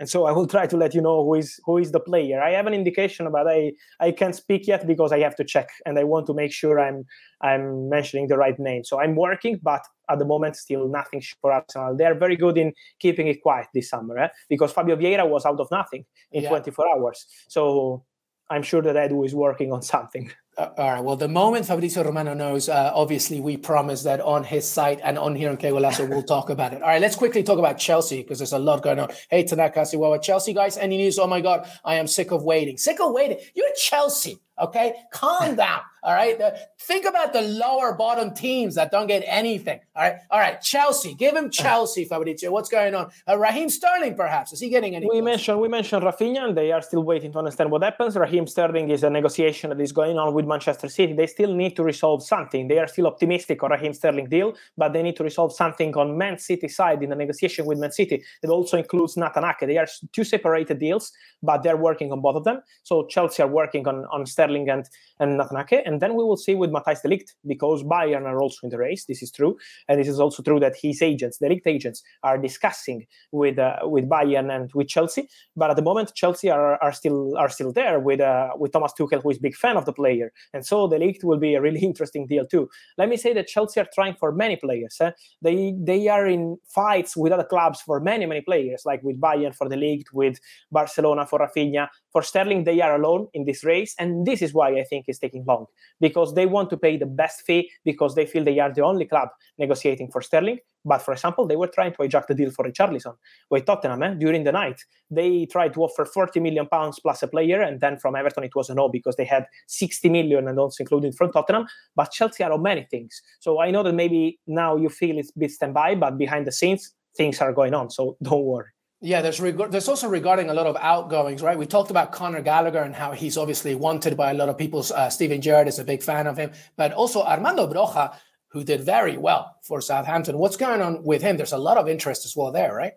and 0.00 0.08
so 0.08 0.24
I 0.24 0.32
will 0.32 0.46
try 0.46 0.66
to 0.66 0.76
let 0.76 0.94
you 0.94 1.02
know 1.02 1.22
who 1.22 1.34
is 1.34 1.60
who 1.64 1.76
is 1.76 1.92
the 1.92 2.00
player. 2.00 2.42
I 2.42 2.52
have 2.52 2.66
an 2.66 2.74
indication, 2.74 3.30
but 3.30 3.46
I 3.46 3.72
I 4.00 4.10
can't 4.10 4.34
speak 4.34 4.66
yet 4.66 4.86
because 4.86 5.12
I 5.12 5.20
have 5.20 5.36
to 5.36 5.44
check, 5.44 5.68
and 5.84 5.98
I 5.98 6.04
want 6.04 6.26
to 6.28 6.34
make 6.34 6.52
sure 6.52 6.80
I'm 6.80 7.04
I'm 7.42 7.88
mentioning 7.90 8.26
the 8.26 8.38
right 8.38 8.58
name. 8.58 8.82
So 8.82 8.98
I'm 8.98 9.14
working, 9.14 9.60
but 9.62 9.82
at 10.08 10.18
the 10.18 10.24
moment 10.24 10.56
still 10.56 10.88
nothing 10.88 11.22
for 11.40 11.52
Arsenal. 11.52 11.96
They 11.96 12.06
are 12.06 12.14
very 12.14 12.34
good 12.34 12.56
in 12.56 12.72
keeping 12.98 13.28
it 13.28 13.42
quiet 13.42 13.68
this 13.74 13.90
summer, 13.90 14.18
eh? 14.18 14.28
because 14.48 14.72
Fabio 14.72 14.96
Vieira 14.96 15.28
was 15.28 15.44
out 15.44 15.60
of 15.60 15.68
nothing 15.70 16.04
in 16.32 16.44
yeah. 16.44 16.48
24 16.48 16.86
hours. 16.96 17.26
So 17.48 18.02
I'm 18.50 18.62
sure 18.64 18.82
that 18.82 18.96
Edu 18.96 19.24
is 19.24 19.34
working 19.34 19.72
on 19.72 19.80
something. 19.80 20.32
Uh, 20.58 20.68
all 20.76 20.92
right. 20.92 21.04
Well, 21.04 21.16
the 21.16 21.28
moment 21.28 21.66
Fabrizio 21.66 22.02
Romano 22.02 22.34
knows, 22.34 22.68
uh, 22.68 22.90
obviously, 22.94 23.40
we 23.40 23.56
promise 23.56 24.02
that 24.02 24.20
on 24.20 24.42
his 24.42 24.68
site 24.68 25.00
and 25.02 25.16
on 25.16 25.36
here 25.36 25.48
in 25.50 25.56
Que 25.56 25.72
we'll 25.72 26.22
talk 26.24 26.50
about 26.50 26.72
it. 26.72 26.82
All 26.82 26.88
right. 26.88 27.00
Let's 27.00 27.16
quickly 27.16 27.42
talk 27.44 27.58
about 27.58 27.78
Chelsea 27.78 28.22
because 28.22 28.38
there's 28.38 28.52
a 28.52 28.58
lot 28.58 28.82
going 28.82 28.98
on. 28.98 29.10
Hey, 29.30 29.44
Tanaka 29.44 29.80
Siwawa, 29.80 30.20
Chelsea 30.20 30.52
guys, 30.52 30.76
any 30.76 30.96
news? 30.96 31.18
Oh 31.18 31.28
my 31.28 31.40
God, 31.40 31.66
I 31.84 31.94
am 31.94 32.08
sick 32.08 32.32
of 32.32 32.42
waiting. 32.42 32.76
Sick 32.76 33.00
of 33.00 33.12
waiting. 33.12 33.38
You're 33.54 33.72
Chelsea. 33.76 34.40
Okay, 34.60 34.92
calm 35.12 35.54
down. 35.56 35.80
All 36.02 36.14
right, 36.14 36.38
think 36.80 37.04
about 37.04 37.32
the 37.32 37.42
lower 37.42 37.94
bottom 37.94 38.34
teams 38.34 38.74
that 38.76 38.90
don't 38.90 39.06
get 39.06 39.22
anything. 39.26 39.80
All 39.94 40.02
right, 40.02 40.16
all 40.30 40.40
right. 40.40 40.60
Chelsea, 40.60 41.14
give 41.14 41.36
him 41.36 41.50
Chelsea, 41.62 42.04
Fabrizio. 42.04 42.50
What's 42.50 42.68
going 42.68 42.94
on? 42.94 43.10
Uh, 43.28 43.38
Raheem 43.38 43.68
Sterling, 43.68 44.14
perhaps, 44.16 44.52
is 44.52 44.60
he 44.60 44.68
getting 44.68 44.96
any? 44.96 45.06
We 45.06 45.20
closer? 45.20 45.24
mentioned 45.24 45.60
we 45.60 45.68
mentioned 45.68 46.02
Raphinha, 46.02 46.44
and 46.44 46.56
they 46.56 46.72
are 46.72 46.82
still 46.82 47.02
waiting 47.02 47.32
to 47.32 47.38
understand 47.38 47.70
what 47.70 47.82
happens. 47.82 48.16
Raheem 48.16 48.46
Sterling 48.46 48.90
is 48.90 49.02
a 49.02 49.10
negotiation 49.10 49.70
that 49.70 49.80
is 49.80 49.92
going 49.92 50.18
on 50.18 50.32
with 50.34 50.46
Manchester 50.46 50.88
City. 50.88 51.12
They 51.12 51.26
still 51.26 51.54
need 51.54 51.76
to 51.76 51.84
resolve 51.84 52.22
something. 52.22 52.68
They 52.68 52.78
are 52.78 52.88
still 52.88 53.06
optimistic 53.06 53.62
on 53.62 53.70
Raheem 53.70 53.92
Sterling 53.92 54.28
deal, 54.28 54.54
but 54.76 54.92
they 54.92 55.02
need 55.02 55.16
to 55.16 55.24
resolve 55.24 55.52
something 55.52 55.94
on 55.96 56.16
Man 56.16 56.38
City 56.38 56.68
side 56.68 57.02
in 57.02 57.10
the 57.10 57.16
negotiation 57.16 57.66
with 57.66 57.78
Man 57.78 57.92
City. 57.92 58.22
It 58.42 58.48
also 58.48 58.78
includes 58.78 59.16
Nathan 59.16 59.44
Ake. 59.44 59.66
They 59.66 59.78
are 59.78 59.86
two 60.12 60.24
separated 60.24 60.78
deals, 60.78 61.12
but 61.42 61.62
they're 61.62 61.76
working 61.76 62.12
on 62.12 62.20
both 62.20 62.36
of 62.36 62.44
them. 62.44 62.62
So 62.82 63.06
Chelsea 63.06 63.42
are 63.42 63.48
working 63.48 63.86
on 63.86 64.06
on 64.10 64.26
Sterling 64.26 64.68
and, 64.70 64.88
and 65.18 65.36
Nathan 65.36 65.58
Ake. 65.58 65.82
And 65.90 66.00
then 66.00 66.14
we 66.14 66.22
will 66.22 66.36
see 66.36 66.54
with 66.54 66.70
Matthijs 66.70 67.02
de 67.02 67.08
Ligt, 67.08 67.34
because 67.44 67.82
Bayern 67.82 68.24
are 68.24 68.40
also 68.40 68.58
in 68.62 68.70
the 68.70 68.78
race. 68.78 69.06
This 69.06 69.22
is 69.22 69.32
true. 69.32 69.56
And 69.88 69.98
this 69.98 70.06
is 70.06 70.20
also 70.20 70.40
true 70.40 70.60
that 70.60 70.76
his 70.80 71.02
agents, 71.02 71.38
de 71.38 71.48
Ligt 71.48 71.66
agents, 71.66 72.00
are 72.22 72.38
discussing 72.38 73.06
with 73.32 73.58
uh, 73.58 73.78
with 73.82 74.08
Bayern 74.08 74.54
and 74.54 74.70
with 74.72 74.86
Chelsea. 74.86 75.28
But 75.56 75.70
at 75.70 75.76
the 75.76 75.82
moment, 75.82 76.12
Chelsea 76.14 76.48
are, 76.48 76.80
are 76.80 76.92
still 76.92 77.36
are 77.36 77.48
still 77.48 77.72
there 77.72 77.98
with 77.98 78.20
uh, 78.20 78.50
with 78.56 78.70
Thomas 78.70 78.92
Tuchel, 78.96 79.20
who 79.20 79.30
is 79.30 79.38
a 79.38 79.40
big 79.40 79.56
fan 79.56 79.76
of 79.76 79.84
the 79.84 79.92
player. 79.92 80.32
And 80.54 80.64
so 80.64 80.88
de 80.88 80.96
Ligt 80.96 81.24
will 81.24 81.40
be 81.40 81.56
a 81.56 81.60
really 81.60 81.80
interesting 81.90 82.28
deal 82.28 82.46
too. 82.46 82.68
Let 82.96 83.08
me 83.08 83.16
say 83.16 83.32
that 83.34 83.48
Chelsea 83.48 83.80
are 83.80 83.88
trying 83.92 84.14
for 84.14 84.30
many 84.30 84.54
players. 84.54 84.96
Eh? 85.00 85.10
They 85.42 85.74
they 85.76 86.06
are 86.06 86.28
in 86.28 86.56
fights 86.72 87.16
with 87.16 87.32
other 87.32 87.48
clubs 87.52 87.80
for 87.80 87.98
many, 87.98 88.26
many 88.26 88.42
players, 88.42 88.82
like 88.84 89.02
with 89.02 89.20
Bayern 89.20 89.56
for 89.56 89.68
de 89.68 89.76
Ligt, 89.76 90.12
with 90.12 90.38
Barcelona 90.70 91.26
for 91.26 91.40
Raphinha. 91.40 91.88
For 92.12 92.22
Sterling, 92.22 92.62
they 92.62 92.80
are 92.80 92.94
alone 92.94 93.26
in 93.34 93.44
this 93.44 93.64
race. 93.64 93.94
And 93.98 94.24
this 94.24 94.40
is 94.40 94.54
why 94.54 94.68
I 94.78 94.84
think 94.84 95.06
it's 95.08 95.18
taking 95.18 95.44
long 95.46 95.66
because 96.00 96.34
they 96.34 96.46
want 96.46 96.70
to 96.70 96.76
pay 96.76 96.96
the 96.96 97.06
best 97.06 97.42
fee 97.42 97.70
because 97.84 98.14
they 98.14 98.26
feel 98.26 98.44
they 98.44 98.58
are 98.58 98.72
the 98.72 98.82
only 98.82 99.04
club 99.04 99.28
negotiating 99.58 100.10
for 100.10 100.20
Sterling. 100.22 100.58
But 100.84 101.02
for 101.02 101.12
example, 101.12 101.46
they 101.46 101.56
were 101.56 101.66
trying 101.66 101.92
to 101.92 101.98
hijack 101.98 102.26
the 102.26 102.34
deal 102.34 102.50
for 102.50 102.64
Richarlison 102.64 103.14
with 103.50 103.66
Tottenham 103.66 104.02
eh? 104.02 104.14
during 104.14 104.44
the 104.44 104.52
night. 104.52 104.80
They 105.10 105.46
tried 105.46 105.74
to 105.74 105.82
offer 105.82 106.04
40 106.04 106.40
million 106.40 106.66
pounds 106.66 106.98
plus 107.00 107.22
a 107.22 107.28
player, 107.28 107.60
and 107.60 107.80
then 107.80 107.98
from 107.98 108.16
Everton 108.16 108.44
it 108.44 108.54
was 108.54 108.70
a 108.70 108.74
no 108.74 108.88
because 108.88 109.16
they 109.16 109.26
had 109.26 109.46
60 109.66 110.08
million 110.08 110.48
and 110.48 110.58
also 110.58 110.82
including 110.82 111.12
from 111.12 111.32
Tottenham. 111.32 111.66
But 111.94 112.12
Chelsea 112.12 112.42
are 112.44 112.52
on 112.52 112.62
many 112.62 112.86
things. 112.90 113.20
So 113.40 113.60
I 113.60 113.70
know 113.70 113.82
that 113.82 113.92
maybe 113.92 114.38
now 114.46 114.76
you 114.76 114.88
feel 114.88 115.18
it's 115.18 115.30
a 115.36 115.38
bit 115.38 115.50
standby, 115.50 115.96
but 115.96 116.16
behind 116.16 116.46
the 116.46 116.52
scenes 116.52 116.94
things 117.16 117.40
are 117.40 117.52
going 117.52 117.74
on. 117.74 117.90
So 117.90 118.16
don't 118.22 118.44
worry. 118.44 118.68
Yeah, 119.02 119.22
there's 119.22 119.40
reg- 119.40 119.70
there's 119.70 119.88
also 119.88 120.08
regarding 120.08 120.50
a 120.50 120.54
lot 120.54 120.66
of 120.66 120.76
outgoings, 120.76 121.42
right? 121.42 121.56
We 121.56 121.66
talked 121.66 121.90
about 121.90 122.12
Conor 122.12 122.42
Gallagher 122.42 122.80
and 122.82 122.94
how 122.94 123.12
he's 123.12 123.38
obviously 123.38 123.74
wanted 123.74 124.14
by 124.14 124.30
a 124.30 124.34
lot 124.34 124.50
of 124.50 124.58
people. 124.58 124.84
Uh, 124.94 125.08
Steven 125.08 125.40
Gerrard 125.40 125.68
is 125.68 125.78
a 125.78 125.84
big 125.84 126.02
fan 126.02 126.26
of 126.26 126.36
him, 126.36 126.52
but 126.76 126.92
also 126.92 127.22
Armando 127.22 127.66
Broja, 127.66 128.14
who 128.48 128.62
did 128.62 128.82
very 128.82 129.16
well 129.16 129.56
for 129.62 129.80
Southampton. 129.80 130.36
What's 130.36 130.58
going 130.58 130.82
on 130.82 131.02
with 131.02 131.22
him? 131.22 131.38
There's 131.38 131.52
a 131.52 131.58
lot 131.58 131.78
of 131.78 131.88
interest 131.88 132.26
as 132.26 132.36
well 132.36 132.52
there, 132.52 132.74
right? 132.74 132.92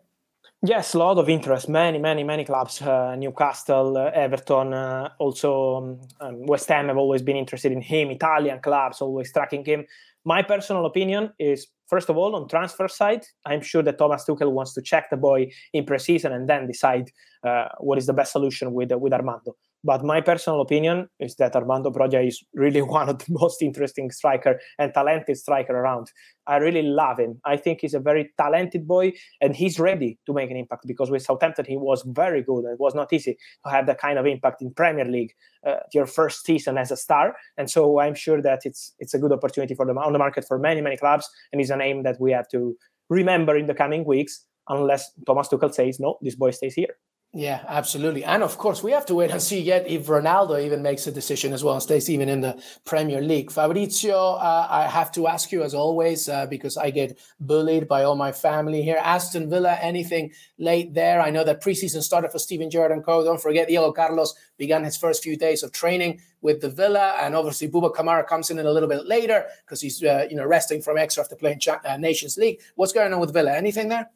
Yes, 0.66 0.94
a 0.94 0.98
lot 0.98 1.18
of 1.18 1.28
interest. 1.28 1.68
Many, 1.68 2.00
many, 2.00 2.24
many 2.24 2.46
clubs. 2.46 2.82
Uh, 2.82 3.16
Newcastle, 3.18 3.98
uh, 3.98 4.12
Everton, 4.14 4.74
uh, 4.74 5.10
also 5.20 5.76
um, 5.76 6.02
um, 6.22 6.46
West 6.46 6.70
Ham 6.70 6.88
have 6.88 6.96
always 6.96 7.22
been 7.22 7.36
interested 7.36 7.74
in 7.74 7.82
him. 7.82 8.12
Italian 8.12 8.62
clubs 8.62 9.02
always 9.02 9.34
tracking 9.34 9.66
him. 9.66 9.86
My 10.24 10.42
personal 10.42 10.86
opinion 10.86 11.34
is 11.38 11.68
first 11.94 12.10
of 12.10 12.18
all 12.18 12.36
on 12.36 12.48
transfer 12.48 12.88
side 12.88 13.24
i'm 13.46 13.62
sure 13.62 13.84
that 13.84 13.98
thomas 13.98 14.24
tuchel 14.26 14.52
wants 14.52 14.74
to 14.74 14.82
check 14.82 15.10
the 15.10 15.18
boy 15.18 15.40
in 15.74 15.86
preseason 15.86 16.32
and 16.32 16.50
then 16.50 16.66
decide 16.66 17.12
uh, 17.48 17.68
what 17.80 17.98
is 17.98 18.06
the 18.06 18.14
best 18.14 18.32
solution 18.32 18.74
with 18.74 18.92
uh, 18.92 18.98
with 18.98 19.14
armando 19.14 19.56
but 19.84 20.04
my 20.04 20.22
personal 20.22 20.62
opinion 20.62 21.10
is 21.20 21.36
that 21.36 21.56
Armando 21.56 21.92
Broja 21.92 22.26
is 22.26 22.44
really 22.54 22.82
one 22.98 23.10
of 23.10 23.20
the 23.20 23.26
most 23.30 23.62
interesting 23.62 24.12
striker 24.12 24.60
and 24.80 24.94
talented 24.94 25.38
striker 25.38 25.74
around. 25.74 26.12
I 26.48 26.58
really 26.58 26.84
love 26.84 27.20
him. 27.20 27.40
I 27.46 27.58
think 27.58 27.82
he's 27.82 27.94
a 27.94 28.00
very 28.00 28.32
talented 28.38 28.88
boy 28.88 29.14
and 29.42 29.56
he's 29.56 29.80
ready 29.80 30.20
to 30.26 30.34
make 30.34 30.52
an 30.52 30.58
impact 30.58 30.86
because 30.88 31.10
with 31.10 31.24
Southampton 31.24 31.66
he 31.66 31.78
was 31.78 32.04
very 32.08 32.42
good. 32.42 32.66
It 32.66 32.80
was 32.80 32.96
not 32.96 33.12
easy 33.12 33.38
to 33.66 33.72
have 33.72 33.86
that 33.88 34.00
kind 34.00 34.18
of 34.18 34.26
impact 34.26 34.62
in 34.62 34.74
Premier 34.74 35.06
League, 35.06 35.34
uh, 35.66 35.78
your 35.94 36.06
first 36.06 36.46
season 36.46 36.78
as 36.78 36.92
a 36.92 36.98
star. 36.98 37.36
And 37.58 37.70
so 37.70 38.00
I'm 38.00 38.16
sure 38.16 38.42
that 38.42 38.62
it's 38.66 38.94
it's 39.00 39.14
a 39.14 39.20
good 39.20 39.32
opportunity 39.32 39.76
for 39.76 39.86
them 39.86 39.98
on 39.98 40.14
the 40.14 40.20
market 40.20 40.46
for 40.48 40.58
many 40.58 40.82
many 40.82 40.98
clubs 40.98 41.30
and 41.52 41.60
he's 41.60 41.70
a 41.70 41.78
name 41.78 42.04
that 42.04 42.20
we 42.20 42.32
have 42.32 42.48
to 42.50 42.76
remember 43.10 43.56
in 43.58 43.68
the 43.68 43.74
coming 43.74 44.06
weeks 44.06 44.46
unless 44.70 45.12
Thomas 45.26 45.50
Tuchel 45.50 45.74
says 45.74 46.00
no, 46.00 46.18
this 46.22 46.36
boy 46.36 46.52
stays 46.52 46.74
here. 46.74 46.96
Yeah, 47.36 47.64
absolutely. 47.68 48.24
And 48.24 48.44
of 48.44 48.60
course, 48.60 48.84
we 48.84 48.92
have 48.92 49.08
to 49.08 49.16
wait 49.16 49.32
and 49.32 49.42
see 49.42 49.60
yet 49.60 49.88
if 49.88 50.06
Ronaldo 50.06 50.64
even 50.64 50.84
makes 50.84 51.08
a 51.08 51.12
decision 51.12 51.52
as 51.52 51.64
well 51.64 51.74
and 51.74 51.82
stays 51.82 52.08
even 52.08 52.30
in 52.30 52.42
the 52.42 52.62
Premier 52.86 53.22
League. 53.22 53.50
Fabrizio, 53.52 54.34
uh, 54.36 54.68
I 54.70 54.84
have 54.84 55.12
to 55.14 55.26
ask 55.28 55.52
you 55.52 55.64
as 55.64 55.74
always, 55.74 56.30
uh, 56.30 56.46
because 56.46 56.78
I 56.78 56.92
get 56.92 57.18
bullied 57.40 57.88
by 57.88 58.04
all 58.04 58.16
my 58.16 58.32
family 58.32 58.84
here. 58.84 59.00
Aston 59.02 59.50
Villa, 59.50 59.80
anything 59.82 60.32
late 60.60 60.94
there? 60.94 61.22
I 61.22 61.32
know 61.32 61.44
that 61.44 61.64
preseason 61.64 62.04
started 62.04 62.32
for 62.32 62.38
Steven 62.38 62.70
Gerrard 62.70 62.92
and 62.92 63.04
co. 63.04 63.24
Don't 63.24 63.42
forget, 63.42 63.68
Diego 63.68 63.92
Carlos 63.92 64.36
began 64.60 64.84
his 64.84 64.96
first 64.96 65.24
few 65.24 65.36
days 65.36 65.64
of 65.64 65.72
training 65.72 66.22
with 66.42 66.62
the 66.62 66.70
Villa. 66.70 67.16
And 67.20 67.34
obviously, 67.34 67.68
Bouba 67.68 67.96
Kamara 67.96 68.28
comes 68.28 68.52
in 68.52 68.60
a 68.60 68.72
little 68.72 68.90
bit 68.90 69.08
later 69.08 69.46
because 69.66 69.82
he's 69.82 70.04
uh, 70.04 70.28
you 70.30 70.36
know 70.36 70.46
resting 70.46 70.84
from 70.84 71.00
extra 71.00 71.24
after 71.24 71.36
playing 71.36 71.62
uh, 71.84 71.98
Nations 71.98 72.38
League. 72.38 72.62
What's 72.76 72.94
going 72.94 73.12
on 73.12 73.20
with 73.20 73.34
Villa? 73.34 73.54
Anything 73.54 73.90
there? 73.90 74.12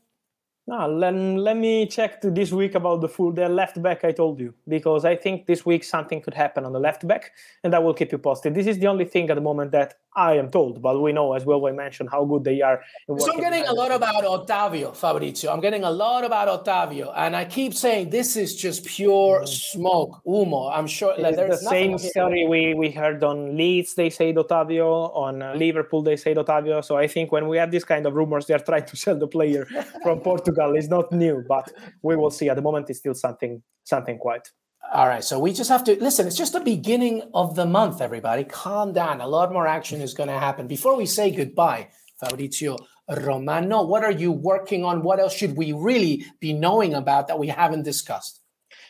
No, 0.69 0.85
let, 0.85 1.13
let 1.13 1.55
me 1.55 1.85
check 1.85 2.19
this 2.21 2.51
week 2.51 2.75
about 2.75 2.99
the 2.99 3.07
full 3.07 3.31
the 3.31 3.47
left 3.47 3.81
back 3.81 4.03
I 4.03 4.11
told 4.11 4.37
you 4.41 4.53
because 4.67 5.05
I 5.05 5.15
think 5.15 5.45
this 5.45 5.65
week 5.65 5.85
something 5.85 6.19
could 6.21 6.33
happen 6.33 6.65
on 6.65 6.73
the 6.73 6.79
left 6.79 7.07
back 7.07 7.31
and 7.63 7.73
I 7.73 7.79
will 7.79 7.93
keep 7.93 8.11
you 8.11 8.17
posted. 8.17 8.53
This 8.53 8.67
is 8.67 8.77
the 8.77 8.87
only 8.87 9.05
thing 9.05 9.29
at 9.29 9.35
the 9.35 9.41
moment 9.41 9.71
that 9.71 9.93
I 10.17 10.33
am 10.33 10.49
told, 10.49 10.81
but 10.81 10.99
we 10.99 11.13
know 11.13 11.33
as 11.33 11.45
well. 11.45 11.61
We 11.61 11.71
mentioned 11.71 12.09
how 12.09 12.25
good 12.25 12.43
they 12.43 12.61
are. 12.61 12.81
So 13.19 13.31
I'm 13.31 13.39
getting 13.39 13.65
a 13.65 13.71
lot 13.71 13.91
about 13.91 14.23
Otavio, 14.23 14.95
Fabrizio. 14.95 15.53
I'm 15.53 15.61
getting 15.61 15.83
a 15.83 15.91
lot 15.91 16.25
about 16.25 16.47
Otavio, 16.65 17.13
and 17.15 17.35
I 17.35 17.45
keep 17.45 17.75
saying 17.75 18.09
this 18.09 18.35
is 18.35 18.55
just 18.55 18.83
pure 18.83 19.41
mm. 19.41 19.47
smoke, 19.47 20.19
humo. 20.25 20.75
I'm 20.75 20.87
sure 20.87 21.13
like, 21.19 21.35
there's 21.35 21.61
the 21.61 21.69
same 21.69 21.99
story 21.99 22.47
we, 22.47 22.73
we 22.73 22.89
heard 22.89 23.23
on 23.23 23.55
Leeds. 23.55 23.93
They 23.93 24.09
say 24.09 24.33
Otavio 24.33 25.15
on 25.15 25.43
uh, 25.43 25.53
Liverpool. 25.53 26.01
They 26.01 26.15
say 26.15 26.33
Otavio. 26.33 26.83
So 26.83 26.97
I 26.97 27.07
think 27.07 27.31
when 27.31 27.47
we 27.47 27.57
have 27.57 27.69
this 27.69 27.83
kind 27.83 28.07
of 28.07 28.15
rumors, 28.15 28.47
they 28.47 28.55
are 28.55 28.65
trying 28.71 28.85
to 28.85 28.97
sell 29.03 29.17
the 29.17 29.27
player 29.27 29.67
from 30.01 30.19
Portugal. 30.31 30.56
It's 30.75 30.87
not 30.87 31.11
new, 31.11 31.43
but 31.47 31.71
we 32.01 32.15
will 32.15 32.31
see. 32.31 32.49
At 32.49 32.55
the 32.55 32.61
moment, 32.61 32.89
it's 32.89 32.99
still 32.99 33.13
something 33.13 33.61
something 33.83 34.17
quite. 34.17 34.51
All 34.93 35.07
right, 35.07 35.23
so 35.23 35.37
we 35.39 35.51
just 35.51 35.69
have 35.69 35.83
to 35.85 36.01
listen. 36.01 36.27
It's 36.27 36.37
just 36.37 36.53
the 36.53 36.61
beginning 36.61 37.23
of 37.33 37.55
the 37.55 37.65
month, 37.65 37.99
everybody. 38.01 38.45
Calm 38.45 38.93
down. 38.93 39.19
A 39.19 39.27
lot 39.27 39.51
more 39.51 39.67
action 39.67 40.01
is 40.01 40.13
going 40.13 40.29
to 40.29 40.39
happen. 40.39 40.67
Before 40.67 40.95
we 40.95 41.05
say 41.05 41.29
goodbye, 41.29 41.89
Fabrizio 42.19 42.77
Romano, 43.09 43.83
what 43.83 44.03
are 44.03 44.11
you 44.11 44.31
working 44.31 44.85
on? 44.85 45.03
What 45.03 45.19
else 45.19 45.33
should 45.35 45.57
we 45.57 45.73
really 45.73 46.25
be 46.39 46.53
knowing 46.53 46.93
about 46.93 47.27
that 47.27 47.37
we 47.37 47.47
haven't 47.47 47.83
discussed? 47.83 48.41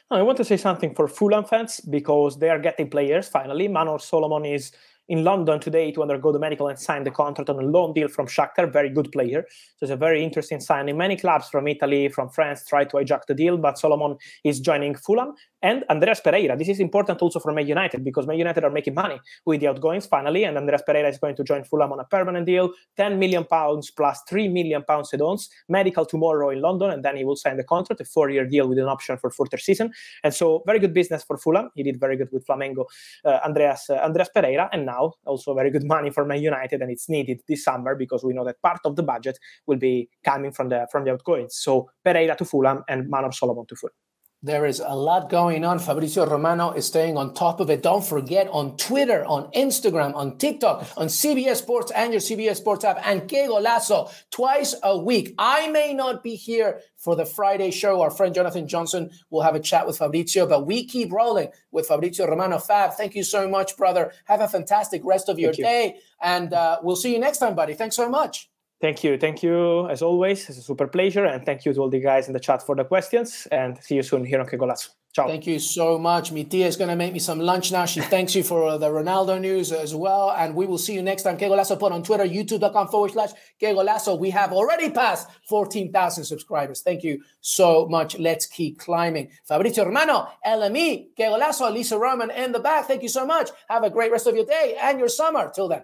I 0.09 0.21
want 0.21 0.37
to 0.37 0.45
say 0.45 0.55
something 0.55 0.95
for 0.95 1.07
Fulham 1.07 1.43
fans 1.43 1.81
because 1.81 2.37
they 2.37 2.49
are 2.49 2.59
getting 2.59 2.89
players 2.89 3.27
finally. 3.27 3.67
Manor 3.67 3.99
Solomon 3.99 4.45
is 4.45 4.71
in 5.09 5.23
London 5.23 5.59
today 5.59 5.91
to 5.91 6.01
undergo 6.01 6.31
the 6.31 6.39
medical 6.39 6.67
and 6.67 6.77
sign 6.77 7.03
the 7.03 7.11
contract 7.11 7.49
on 7.49 7.57
a 7.57 7.61
loan 7.61 7.93
deal 7.93 8.07
from 8.07 8.27
Shakhtar. 8.27 8.71
Very 8.71 8.89
good 8.89 9.11
player. 9.11 9.45
So 9.77 9.83
it's 9.83 9.91
a 9.91 9.95
very 9.95 10.23
interesting 10.23 10.59
signing. 10.59 10.97
Many 10.97 11.15
clubs 11.15 11.49
from 11.49 11.67
Italy, 11.67 12.09
from 12.09 12.29
France 12.29 12.65
try 12.65 12.83
to 12.85 12.97
hijack 12.97 13.25
the 13.27 13.33
deal, 13.33 13.57
but 13.57 13.77
Solomon 13.77 14.17
is 14.43 14.59
joining 14.59 14.95
Fulham. 14.95 15.33
And 15.61 15.83
Andreas 15.89 16.19
Pereira. 16.21 16.55
This 16.57 16.69
is 16.69 16.79
important 16.79 17.21
also 17.21 17.39
for 17.39 17.51
Man 17.51 17.67
United 17.67 18.03
because 18.03 18.27
Man 18.27 18.37
United 18.37 18.63
are 18.63 18.69
making 18.69 18.93
money 18.93 19.19
with 19.45 19.61
the 19.61 19.67
outgoings 19.67 20.05
finally, 20.05 20.43
and 20.43 20.57
Andreas 20.57 20.83
Pereira 20.85 21.09
is 21.09 21.17
going 21.17 21.35
to 21.35 21.43
join 21.43 21.63
Fulham 21.63 21.91
on 21.91 21.99
a 21.99 22.03
permanent 22.05 22.45
deal, 22.45 22.71
10 22.97 23.17
million 23.17 23.43
pounds 23.43 23.91
plus 23.91 24.21
3 24.29 24.47
million 24.49 24.83
pounds 24.83 25.13
add-ons, 25.13 25.49
medical 25.67 26.05
tomorrow 26.05 26.49
in 26.49 26.61
London, 26.61 26.91
and 26.91 27.03
then 27.03 27.17
he 27.17 27.23
will 27.23 27.35
sign 27.35 27.57
the 27.57 27.63
contract, 27.63 28.01
a 28.01 28.05
four-year 28.05 28.45
deal 28.45 28.67
with 28.67 28.77
an 28.77 28.85
option 28.85 29.17
for 29.17 29.29
further 29.31 29.57
season. 29.57 29.91
And 30.23 30.33
so 30.33 30.63
very 30.65 30.79
good 30.79 30.93
business 30.93 31.23
for 31.23 31.37
Fulham. 31.37 31.69
He 31.75 31.83
did 31.83 31.99
very 31.99 32.17
good 32.17 32.29
with 32.31 32.45
Flamengo, 32.45 32.85
uh, 33.25 33.39
Andreas 33.45 33.89
uh, 33.89 33.95
Andreas 33.95 34.29
Pereira, 34.33 34.69
and 34.71 34.85
now 34.85 35.13
also 35.25 35.53
very 35.53 35.71
good 35.71 35.83
money 35.95 36.09
for 36.11 36.25
Man 36.25 36.41
United, 36.41 36.81
and 36.81 36.91
it's 36.91 37.09
needed 37.09 37.41
this 37.47 37.63
summer 37.63 37.95
because 37.95 38.23
we 38.23 38.33
know 38.33 38.45
that 38.45 38.61
part 38.61 38.79
of 38.85 38.95
the 38.95 39.03
budget 39.03 39.39
will 39.65 39.77
be 39.77 40.09
coming 40.23 40.51
from 40.51 40.69
the 40.69 40.87
from 40.91 41.03
the 41.03 41.11
outgoings. 41.11 41.55
So 41.55 41.89
Pereira 42.03 42.35
to 42.35 42.45
Fulham 42.45 42.83
and 42.87 43.09
Manor 43.09 43.31
Solomon 43.31 43.65
to 43.67 43.75
Fulham. 43.75 44.06
There 44.43 44.67
is 44.67 44.79
a 44.79 44.95
lot 44.95 45.31
going 45.31 45.65
on. 45.65 45.79
Fabrizio 45.79 46.23
Romano 46.27 46.71
is 46.71 46.85
staying 46.85 47.17
on 47.17 47.33
top 47.33 47.59
of 47.59 47.71
it. 47.71 47.81
Don't 47.81 48.05
forget 48.05 48.47
on 48.49 48.77
Twitter, 48.77 49.25
on 49.25 49.51
Instagram, 49.53 50.13
on 50.13 50.37
TikTok, 50.37 50.87
on 50.95 51.07
CBS 51.07 51.55
Sports 51.55 51.91
and 51.91 52.13
your 52.13 52.21
CBS 52.21 52.57
Sports 52.57 52.85
app, 52.85 53.01
and 53.03 53.27
Que 53.27 53.47
Golazo 53.47 54.13
twice 54.29 54.75
a 54.83 54.95
week. 54.95 55.33
I 55.39 55.69
may 55.69 55.91
not 55.91 56.21
be 56.21 56.35
here 56.35 56.81
for 56.97 57.15
the 57.15 57.25
Friday 57.25 57.71
show. 57.71 57.99
Our 58.01 58.11
friend 58.11 58.35
Jonathan 58.35 58.67
Johnson 58.67 59.09
will 59.31 59.41
have 59.41 59.55
a 59.55 59.59
chat 59.59 59.87
with 59.87 59.97
Fabrizio, 59.97 60.45
but 60.45 60.67
we 60.67 60.85
keep 60.85 61.11
rolling 61.11 61.49
with 61.71 61.87
Fabrizio 61.87 62.27
Romano. 62.27 62.59
Fab, 62.59 62.93
thank 62.93 63.15
you 63.15 63.23
so 63.23 63.49
much, 63.49 63.75
brother. 63.75 64.13
Have 64.25 64.41
a 64.41 64.47
fantastic 64.47 65.01
rest 65.03 65.29
of 65.29 65.39
your 65.39 65.53
you. 65.53 65.63
day. 65.63 65.97
And 66.21 66.53
uh, 66.53 66.77
we'll 66.83 66.95
see 66.95 67.11
you 67.11 67.19
next 67.19 67.39
time, 67.39 67.55
buddy. 67.55 67.73
Thanks 67.73 67.95
so 67.95 68.07
much. 68.07 68.51
Thank 68.79 69.03
you. 69.03 69.17
Thank 69.17 69.41
you 69.41 69.87
as 69.89 70.03
always. 70.03 70.47
It's 70.49 70.59
a 70.59 70.61
super 70.61 70.87
pleasure. 70.87 71.25
And 71.25 71.43
thank 71.43 71.65
you 71.65 71.73
to 71.73 71.79
all 71.81 71.89
the 71.89 71.99
guys 71.99 72.27
in 72.27 72.33
the 72.33 72.39
chat 72.39 72.61
for 72.61 72.75
the 72.75 72.83
questions. 72.83 73.47
And 73.51 73.77
see 73.83 73.95
you 73.95 74.03
soon 74.03 74.23
here 74.23 74.39
on 74.39 74.45
Que 74.45 74.57
Golazo. 74.57 74.89
Ciao. 75.13 75.27
Thank 75.27 75.47
you 75.47 75.57
so 75.57 75.97
much. 75.97 76.31
Mi 76.31 76.43
tia 76.43 76.67
is 76.67 76.75
going 76.75 76.89
to 76.91 76.95
make 76.95 77.11
me 77.11 77.17
some 77.17 77.39
lunch 77.39 77.71
now. 77.71 77.85
She 77.85 78.01
thanks 78.01 78.35
you 78.35 78.43
for 78.43 78.77
the 78.77 78.87
Ronaldo 78.87 79.41
news 79.41 79.71
as 79.71 79.95
well. 79.95 80.29
And 80.29 80.53
we 80.53 80.67
will 80.67 80.77
see 80.77 80.93
you 80.93 81.01
next 81.01 81.23
time. 81.23 81.37
Que 81.37 81.47
Golazo 81.47 81.79
Pod 81.79 81.91
on 81.91 82.03
Twitter, 82.03 82.23
youtube.com 82.23 82.89
forward 82.89 83.13
slash 83.13 83.31
Que 83.59 83.73
Golazo. 83.73 84.19
We 84.19 84.29
have 84.29 84.53
already 84.53 84.91
passed 84.91 85.27
14,000 85.49 86.23
subscribers. 86.23 86.83
Thank 86.83 87.03
you 87.03 87.23
so 87.41 87.87
much. 87.87 88.19
Let's 88.19 88.45
keep 88.45 88.77
climbing. 88.77 89.29
Fabrizio 89.45 89.85
Romano, 89.85 90.27
LME, 90.45 91.15
Que 91.15 91.25
Golazo, 91.25 91.73
Lisa 91.73 91.97
Roman 91.97 92.29
in 92.29 92.51
the 92.51 92.59
back. 92.59 92.85
Thank 92.85 93.01
you 93.01 93.09
so 93.09 93.25
much. 93.25 93.49
Have 93.69 93.83
a 93.83 93.89
great 93.89 94.11
rest 94.11 94.27
of 94.27 94.35
your 94.35 94.45
day 94.45 94.77
and 94.79 94.99
your 94.99 95.09
summer. 95.09 95.49
Till 95.49 95.67
then. 95.67 95.81